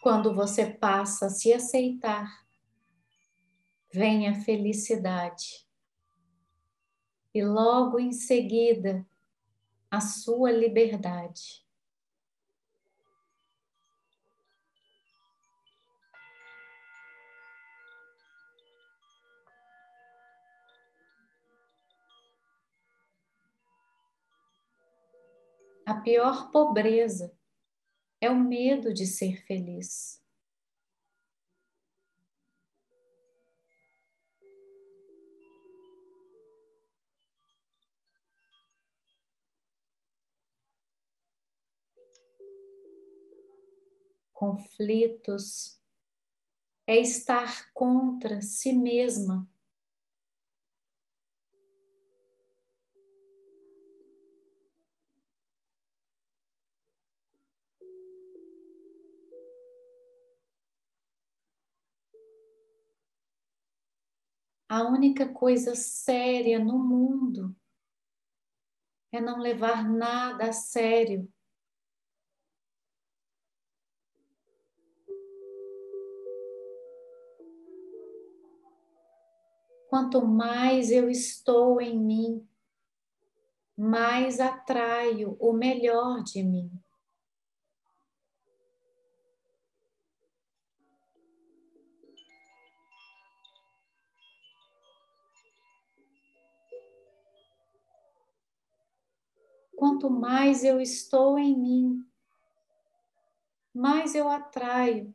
Quando 0.00 0.34
você 0.34 0.64
passa 0.66 1.26
a 1.26 1.28
se 1.28 1.52
aceitar, 1.52 2.46
vem 3.92 4.28
a 4.28 4.34
felicidade. 4.34 5.68
E 7.34 7.44
logo 7.44 7.98
em 8.00 8.10
seguida, 8.10 9.06
a 9.90 10.00
sua 10.00 10.50
liberdade. 10.50 11.62
A 25.84 25.94
pior 25.94 26.50
pobreza 26.50 27.38
é 28.20 28.30
o 28.30 28.38
medo 28.38 28.92
de 28.92 29.06
ser 29.06 29.42
feliz. 29.46 30.20
Conflitos 44.32 45.78
é 46.86 46.98
estar 46.98 47.70
contra 47.72 48.40
si 48.40 48.72
mesma 48.72 49.48
a 64.70 64.84
única 64.84 65.28
coisa 65.28 65.74
séria 65.74 66.56
no 66.60 66.78
mundo 66.78 67.56
é 69.10 69.20
não 69.20 69.40
levar 69.40 69.82
nada 69.82 70.44
a 70.44 70.52
sério. 70.52 71.28
Quanto 79.88 80.24
mais 80.24 80.92
eu 80.92 81.10
estou 81.10 81.80
em 81.80 81.98
mim, 81.98 82.48
mais 83.76 84.38
atraio 84.38 85.36
o 85.40 85.52
melhor 85.52 86.22
de 86.22 86.44
mim. 86.44 86.70
Quanto 99.80 100.10
mais 100.10 100.62
eu 100.62 100.78
estou 100.78 101.38
em 101.38 101.58
mim, 101.58 102.06
mais 103.72 104.14
eu 104.14 104.28
atraio 104.28 105.14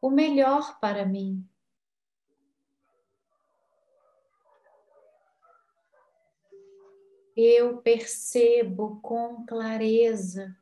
o 0.00 0.08
melhor 0.08 0.80
para 0.80 1.04
mim. 1.04 1.46
eu 7.36 7.82
percebo 7.82 9.00
com 9.00 9.44
clareza 9.46 10.54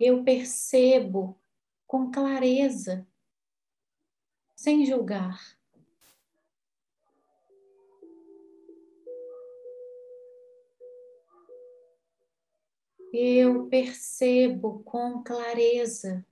eu 0.00 0.24
percebo 0.24 1.38
com 1.88 2.12
clareza, 2.12 3.04
sem 4.54 4.86
julgar. 4.86 5.58
eu 13.12 13.66
percebo 13.68 14.80
com 14.84 15.22
clareza. 15.22 16.24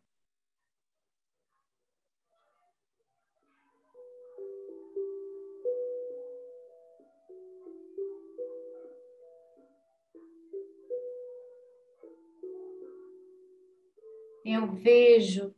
Eu 14.56 14.72
vejo 14.72 15.54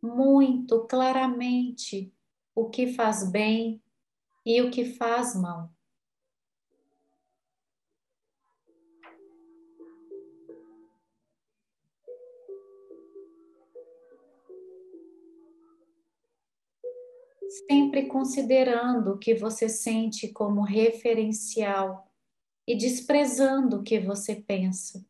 muito 0.00 0.86
claramente 0.86 2.14
o 2.54 2.70
que 2.70 2.86
faz 2.86 3.28
bem 3.28 3.82
e 4.46 4.62
o 4.62 4.70
que 4.70 4.84
faz 4.84 5.34
mal. 5.34 5.72
sempre 17.66 18.06
considerando 18.06 19.14
o 19.14 19.18
que 19.18 19.34
você 19.34 19.68
sente 19.68 20.28
como 20.28 20.62
referencial 20.62 22.06
e 22.66 22.76
desprezando 22.76 23.78
o 23.78 23.82
que 23.82 23.98
você 23.98 24.36
pensa. 24.36 25.04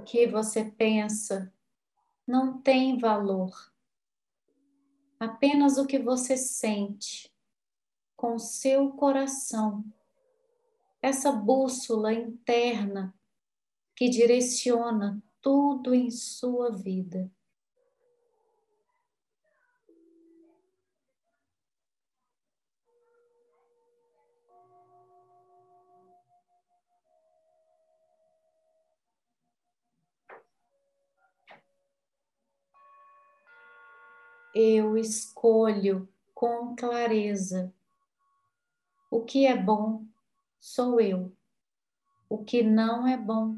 O 0.00 0.02
que 0.02 0.26
você 0.26 0.64
pensa 0.64 1.52
não 2.26 2.58
tem 2.62 2.96
valor. 2.96 3.52
Apenas 5.18 5.76
o 5.76 5.86
que 5.86 5.98
você 5.98 6.38
sente 6.38 7.30
com 8.16 8.38
seu 8.38 8.92
coração, 8.92 9.84
essa 11.02 11.30
bússola 11.30 12.14
interna 12.14 13.14
que 13.94 14.08
direciona 14.08 15.22
tudo 15.42 15.94
em 15.94 16.10
sua 16.10 16.70
vida. 16.74 17.30
Eu 34.54 34.96
escolho 34.96 36.08
com 36.34 36.74
clareza. 36.74 37.72
O 39.10 39.24
que 39.24 39.46
é 39.46 39.56
bom 39.56 40.04
sou 40.58 41.00
eu. 41.00 41.32
O 42.28 42.44
que 42.44 42.62
não 42.62 43.06
é 43.06 43.16
bom 43.16 43.56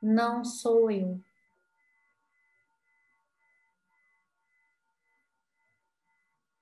não 0.00 0.44
sou 0.44 0.90
eu. 0.90 1.20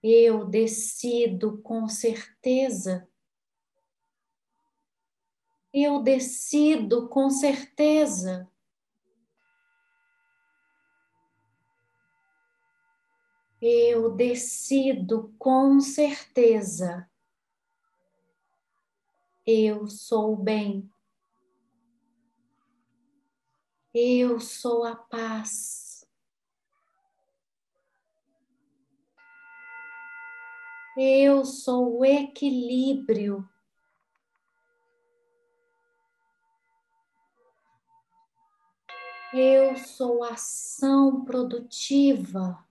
Eu 0.03 0.45
decido 0.47 1.59
com 1.59 1.89
certeza. 1.89 3.09
Eu 5.73 6.03
decido 6.03 7.09
com 7.09 7.31
certeza 7.31 8.50
eu 13.61 14.11
decido 14.11 15.35
com 15.39 15.81
certeza. 15.81 17.09
Eu 19.47 19.87
sou 19.87 20.37
bem. 20.37 20.91
Eu 23.93 24.41
sou 24.41 24.85
a 24.85 24.97
paz. 24.97 26.07
Eu 30.97 31.45
sou 31.45 31.99
o 31.99 32.05
equilíbrio. 32.05 33.49
Eu 39.33 39.77
sou 39.77 40.25
ação 40.25 41.25
produtiva. 41.25 42.70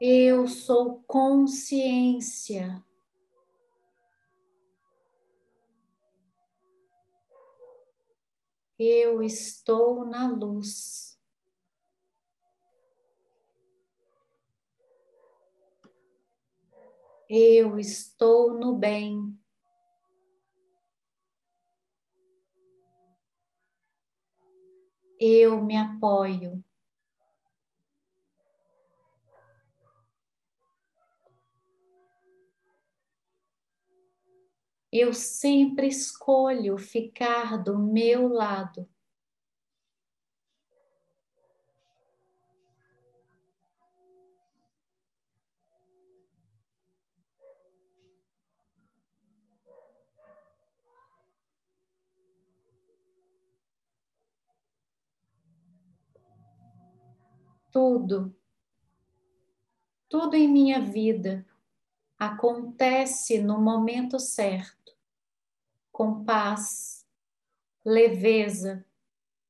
Eu 0.00 0.46
sou 0.46 1.02
consciência. 1.08 2.84
Eu 8.78 9.20
estou 9.24 10.04
na 10.04 10.28
luz. 10.28 11.18
Eu 17.28 17.76
estou 17.76 18.54
no 18.54 18.76
bem. 18.78 19.36
Eu 25.18 25.60
me 25.60 25.76
apoio. 25.76 26.64
Eu 34.92 35.12
sempre 35.12 35.86
escolho 35.86 36.78
ficar 36.78 37.62
do 37.62 37.78
meu 37.78 38.28
lado. 38.28 38.88
Tudo, 57.70 58.34
tudo 60.08 60.34
em 60.34 60.48
minha 60.48 60.80
vida 60.80 61.46
acontece 62.18 63.40
no 63.40 63.60
momento 63.60 64.18
certo 64.18 64.77
com 65.98 66.22
paz, 66.24 67.04
leveza 67.84 68.86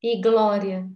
e 0.03 0.19
glória. 0.19 0.91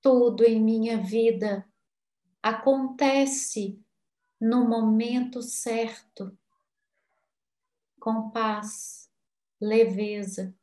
Tudo 0.00 0.42
em 0.42 0.58
minha 0.58 1.02
vida 1.02 1.70
acontece 2.42 3.78
no 4.40 4.66
momento 4.66 5.42
certo, 5.42 6.34
com 8.00 8.30
paz, 8.30 9.12
leveza 9.60 10.56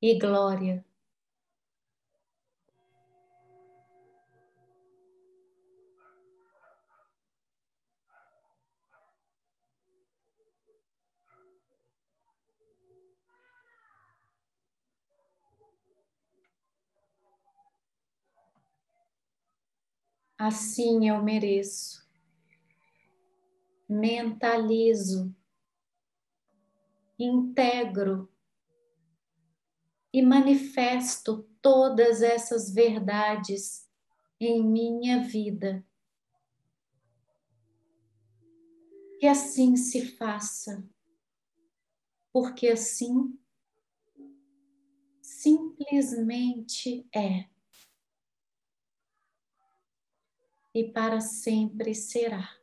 e 0.00 0.18
glória. 0.18 0.82
Assim 20.44 21.08
eu 21.08 21.22
mereço. 21.22 22.04
Mentalizo, 23.88 25.32
integro 27.16 28.28
e 30.12 30.20
manifesto 30.20 31.48
todas 31.62 32.22
essas 32.22 32.74
verdades 32.74 33.88
em 34.40 34.66
minha 34.66 35.22
vida. 35.22 35.86
Que 39.20 39.28
assim 39.28 39.76
se 39.76 40.16
faça, 40.16 40.84
porque 42.32 42.66
assim 42.66 43.38
simplesmente 45.20 47.06
é. 47.14 47.51
E 50.74 50.84
para 50.84 51.20
sempre 51.20 51.94
será. 51.94 52.61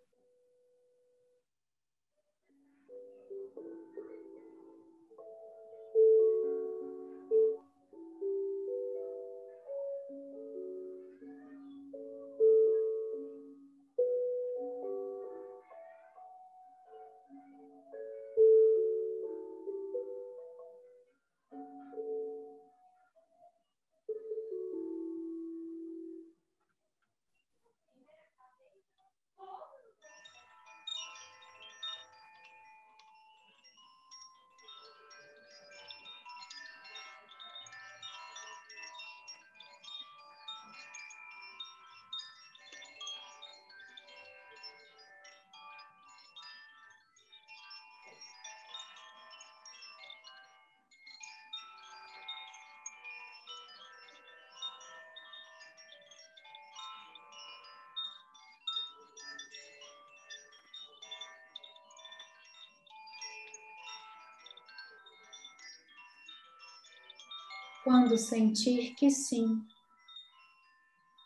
Quando 67.89 68.19
sentir 68.19 68.93
que 68.93 69.09
sim, 69.09 69.65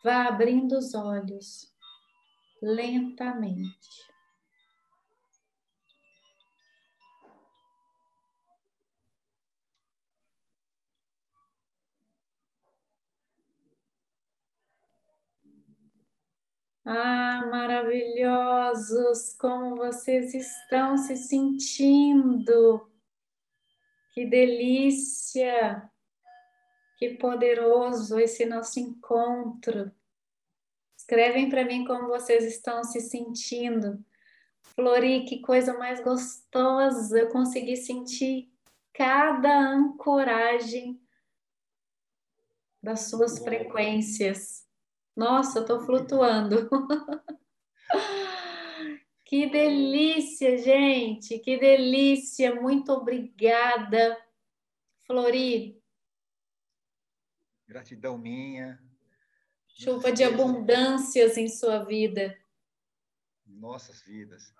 vá 0.01 0.27
abrindo 0.29 0.77
os 0.77 0.93
olhos 0.93 1.69
lentamente. 2.61 3.89
Ah, 16.85 17.45
maravilhosos! 17.51 19.35
Como 19.37 19.75
vocês 19.75 20.33
estão 20.33 20.97
se 20.97 21.17
sentindo? 21.17 22.89
Que 24.13 24.25
delícia! 24.25 25.91
Que 26.97 27.17
poderoso 27.17 28.19
esse 28.19 28.45
nosso 28.45 28.79
encontro. 28.79 29.91
Escrevem 30.97 31.49
para 31.49 31.65
mim 31.65 31.85
como 31.85 32.07
vocês 32.07 32.45
estão 32.45 32.83
se 32.83 33.01
sentindo. 33.01 34.03
Flori, 34.75 35.25
que 35.25 35.41
coisa 35.41 35.77
mais 35.77 36.01
gostosa. 36.01 37.19
Eu 37.19 37.29
consegui 37.29 37.75
sentir 37.75 38.51
cada 38.93 39.71
ancoragem 39.71 41.01
das 42.81 43.09
suas 43.09 43.39
frequências. 43.39 44.65
Nossa, 45.15 45.59
eu 45.59 45.61
estou 45.63 45.81
flutuando. 45.81 46.69
que 49.25 49.47
delícia, 49.47 50.57
gente. 50.57 51.39
Que 51.39 51.57
delícia. 51.57 52.55
Muito 52.55 52.91
obrigada. 52.91 54.17
Flori, 55.05 55.82
Gratidão 57.73 58.19
minha. 58.19 58.79
Chuva 59.67 60.11
de 60.11 60.23
abundâncias 60.23 61.37
em 61.37 61.47
sua 61.47 61.83
vida. 61.83 62.37
Nossas 63.47 63.99
vidas. 64.03 64.53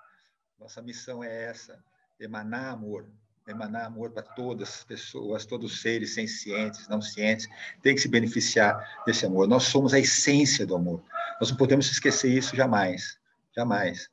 Nossa 0.57 0.82
missão 0.82 1.24
é 1.24 1.43
essa: 1.43 1.80
emanar 2.20 2.74
amor. 2.74 3.07
Emanar 3.47 3.86
amor 3.86 4.09
para 4.09 4.24
todas 4.24 4.70
as 4.70 4.84
pessoas, 4.84 5.45
todos 5.45 5.74
os 5.74 5.82
seres 5.82 6.16
cientes, 6.16 6.88
não 6.88 7.03
cientes, 7.03 7.47
tem 7.84 7.93
que 7.93 8.01
se 8.01 8.07
beneficiar 8.07 9.03
desse 9.05 9.28
amor. 9.28 9.47
Nós 9.47 9.66
somos 9.66 9.93
a 9.93 9.99
essência 9.99 10.66
do 10.66 10.76
amor. 10.76 11.03
Nós 11.39 11.51
não 11.51 11.57
podemos 11.57 11.91
esquecer 11.91 12.36
isso 12.36 12.55
jamais. 12.55 13.20
Jamais. 13.55 14.09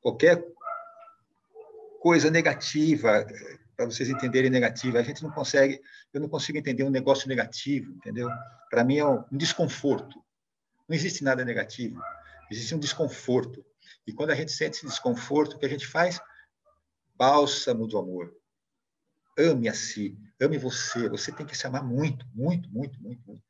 Qualquer 0.00 0.44
coisa 2.00 2.28
negativa 2.32 3.24
para 3.80 3.90
vocês 3.90 4.10
entenderem 4.10 4.50
negativo. 4.50 4.98
A 4.98 5.02
gente 5.02 5.22
não 5.22 5.30
consegue, 5.30 5.80
eu 6.12 6.20
não 6.20 6.28
consigo 6.28 6.58
entender 6.58 6.84
um 6.84 6.90
negócio 6.90 7.26
negativo, 7.26 7.92
entendeu? 7.92 8.28
Para 8.68 8.84
mim 8.84 8.98
é 8.98 9.06
um 9.06 9.24
desconforto. 9.32 10.22
Não 10.86 10.94
existe 10.94 11.24
nada 11.24 11.46
negativo, 11.46 11.98
existe 12.50 12.74
um 12.74 12.78
desconforto. 12.78 13.64
E 14.06 14.12
quando 14.12 14.30
a 14.30 14.34
gente 14.34 14.52
sente 14.52 14.76
esse 14.76 14.86
desconforto, 14.86 15.54
o 15.54 15.58
que 15.58 15.64
a 15.64 15.68
gente 15.68 15.86
faz? 15.86 16.20
Bálsamo 17.16 17.86
do 17.86 17.96
amor. 17.96 18.36
Ame 19.38 19.66
a 19.66 19.72
si, 19.72 20.14
ame 20.38 20.58
você. 20.58 21.08
Você 21.08 21.32
tem 21.32 21.46
que 21.46 21.56
se 21.56 21.66
amar 21.66 21.82
muito, 21.82 22.26
muito, 22.34 22.68
muito, 22.68 23.00
muito, 23.00 23.26
muito. 23.26 23.42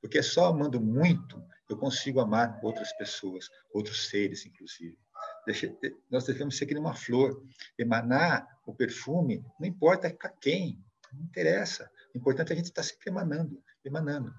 Porque 0.00 0.20
só 0.20 0.46
amando 0.46 0.80
muito 0.80 1.40
eu 1.68 1.76
consigo 1.76 2.18
amar 2.18 2.58
outras 2.60 2.92
pessoas, 2.94 3.48
outros 3.72 4.08
seres, 4.08 4.46
inclusive 4.46 4.98
nós 6.10 6.24
devemos 6.24 6.56
ser 6.56 6.66
que 6.66 6.76
uma 6.76 6.94
flor, 6.94 7.42
emanar 7.78 8.46
o 8.66 8.74
perfume, 8.74 9.44
não 9.58 9.66
importa 9.66 10.12
para 10.12 10.28
quem, 10.28 10.84
não 11.12 11.24
interessa. 11.24 11.90
O 12.14 12.18
importante 12.18 12.50
é 12.50 12.52
a 12.52 12.56
gente 12.56 12.66
estar 12.66 12.82
sempre 12.82 13.08
emanando, 13.08 13.62
emanando. 13.84 14.34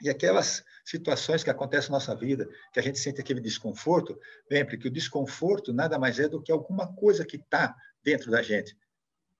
E 0.00 0.10
aquelas 0.10 0.64
situações 0.84 1.44
que 1.44 1.50
acontecem 1.50 1.90
na 1.90 1.96
nossa 1.96 2.16
vida, 2.16 2.48
que 2.72 2.80
a 2.80 2.82
gente 2.82 2.98
sente 2.98 3.20
aquele 3.20 3.40
desconforto, 3.40 4.18
lembre 4.50 4.76
que 4.76 4.88
o 4.88 4.90
desconforto 4.90 5.72
nada 5.72 5.98
mais 5.98 6.18
é 6.18 6.28
do 6.28 6.42
que 6.42 6.50
alguma 6.50 6.92
coisa 6.92 7.24
que 7.24 7.36
está 7.36 7.76
dentro 8.02 8.30
da 8.30 8.42
gente. 8.42 8.76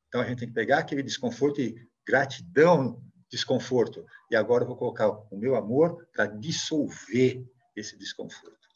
Então 0.07 0.21
a 0.21 0.25
gente 0.25 0.39
tem 0.39 0.49
que 0.49 0.55
pegar 0.55 0.79
aquele 0.79 1.03
desconforto 1.03 1.61
e 1.61 1.75
gratidão, 2.07 3.03
desconforto. 3.29 4.07
E 4.31 4.37
agora 4.37 4.63
eu 4.63 4.69
vou 4.69 4.77
colocar 4.77 5.09
o 5.09 5.37
meu 5.37 5.57
amor 5.57 6.07
para 6.13 6.27
dissolver 6.27 7.45
esse 7.75 7.97
desconforto. 7.99 8.69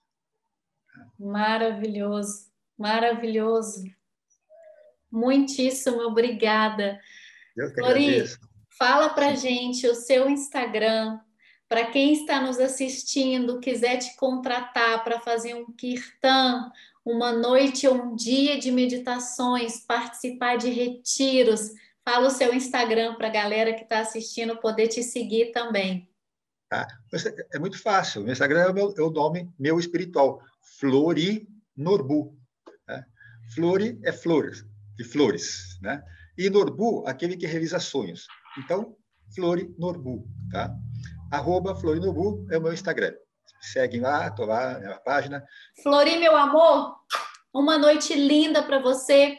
Maravilhoso, 1.19 2.51
maravilhoso. 2.77 3.85
Muitíssimo 5.11 6.01
obrigada. 6.03 7.01
Eu 7.57 7.73
que 7.73 7.81
Lori, 7.81 8.25
fala 8.79 9.09
para 9.09 9.35
gente 9.35 9.87
o 9.87 9.95
seu 9.95 10.29
Instagram, 10.29 11.19
para 11.69 11.87
quem 11.87 12.13
está 12.13 12.41
nos 12.41 12.61
assistindo, 12.61 13.61
quiser 13.61 13.99
te 13.99 14.15
contratar 14.17 15.03
para 15.03 15.21
fazer 15.21 15.55
um 15.55 15.67
kirtan, 15.73 16.71
uma 17.05 17.33
noite 17.33 17.89
ou 17.89 17.95
um 17.95 18.15
dia 18.15 18.59
de 18.59 18.71
meditações, 18.71 19.81
participar 19.81 20.57
de 20.57 20.71
retiros, 20.71 21.73
fala 22.05 22.29
o 22.29 22.31
seu 22.31 22.55
Instagram 22.55 23.15
para 23.15 23.29
a 23.29 23.33
galera 23.33 23.75
que 23.75 23.83
está 23.83 24.01
assistindo 24.01 24.59
poder 24.59 24.89
te 24.89 25.03
seguir 25.03 25.53
também. 25.53 26.09
Tá? 26.69 26.87
É 27.53 27.59
muito 27.59 27.81
fácil. 27.81 28.23
Meu 28.23 28.33
Instagram 28.33 28.61
é 28.61 28.71
o, 28.71 28.75
meu, 28.75 28.95
é 28.97 29.03
o 29.03 29.11
nome 29.11 29.53
meu 29.59 29.79
espiritual, 29.79 30.41
Flori 30.79 31.49
Norbu. 31.77 32.37
Né? 32.87 33.05
Flori 33.55 33.99
é 34.05 34.13
flores, 34.13 34.65
de 34.97 35.05
flores. 35.05 35.79
Né? 35.81 36.03
E 36.37 36.51
Norbu, 36.51 37.05
aquele 37.07 37.37
que 37.37 37.47
realiza 37.47 37.79
sonhos. 37.79 38.27
Então, 38.59 38.97
Flori 39.35 39.75
Norbu. 39.79 40.27
Tá? 40.51 40.75
Arroba 41.31 41.75
Flori 41.75 42.01
Norbu 42.01 42.47
é 42.51 42.59
o 42.59 42.63
meu 42.63 42.73
Instagram. 42.73 43.13
Seguem 43.61 44.01
lá, 44.01 44.29
estou 44.29 44.47
lá 44.47 44.79
na 44.79 44.99
página. 44.99 45.45
Flori, 45.83 46.19
meu 46.19 46.37
amor, 46.37 46.97
uma 47.53 47.79
noite 47.79 48.15
linda 48.15 48.63
para 48.63 48.79
você. 48.79 49.37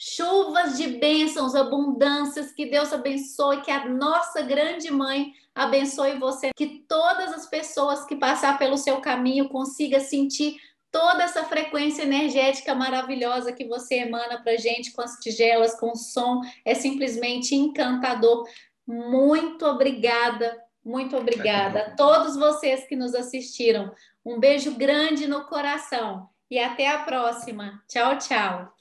Chuvas 0.00 0.76
de 0.76 0.86
bênçãos, 0.98 1.56
abundâncias, 1.56 2.52
que 2.52 2.66
Deus 2.70 2.92
abençoe, 2.92 3.62
que 3.62 3.70
a 3.70 3.88
nossa 3.88 4.42
grande 4.42 4.92
mãe 4.92 5.32
abençoe 5.52 6.20
você, 6.20 6.50
que 6.54 6.84
todas 6.88 7.32
as 7.32 7.46
pessoas 7.46 8.04
que 8.04 8.14
passar 8.14 8.58
pelo 8.58 8.78
seu 8.78 9.00
caminho 9.00 9.48
consigam 9.48 10.00
sentir 10.00 10.56
toda 10.90 11.22
essa 11.22 11.44
frequência 11.44 12.02
energética 12.02 12.74
maravilhosa 12.74 13.52
que 13.52 13.66
você 13.66 13.96
emana 13.96 14.42
para 14.42 14.56
gente 14.56 14.92
com 14.92 15.02
as 15.02 15.16
tigelas, 15.16 15.78
com 15.78 15.92
o 15.92 15.96
som, 15.96 16.40
é 16.64 16.74
simplesmente 16.74 17.54
encantador. 17.54 18.46
Muito 18.86 19.66
obrigada, 19.66 20.56
muito 20.84 21.16
obrigada 21.16 21.80
a 21.80 21.90
todos 21.96 22.36
vocês 22.36 22.86
que 22.86 22.96
nos 22.96 23.14
assistiram. 23.14 23.92
Um 24.24 24.40
beijo 24.40 24.72
grande 24.72 25.26
no 25.26 25.44
coração 25.44 26.28
e 26.50 26.58
até 26.58 26.88
a 26.88 27.00
próxima. 27.00 27.82
Tchau, 27.88 28.18
tchau. 28.18 28.72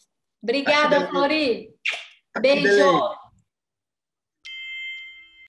Obrigada, 0.41 1.07
Flori. 1.07 1.73
Beijo. 2.39 3.26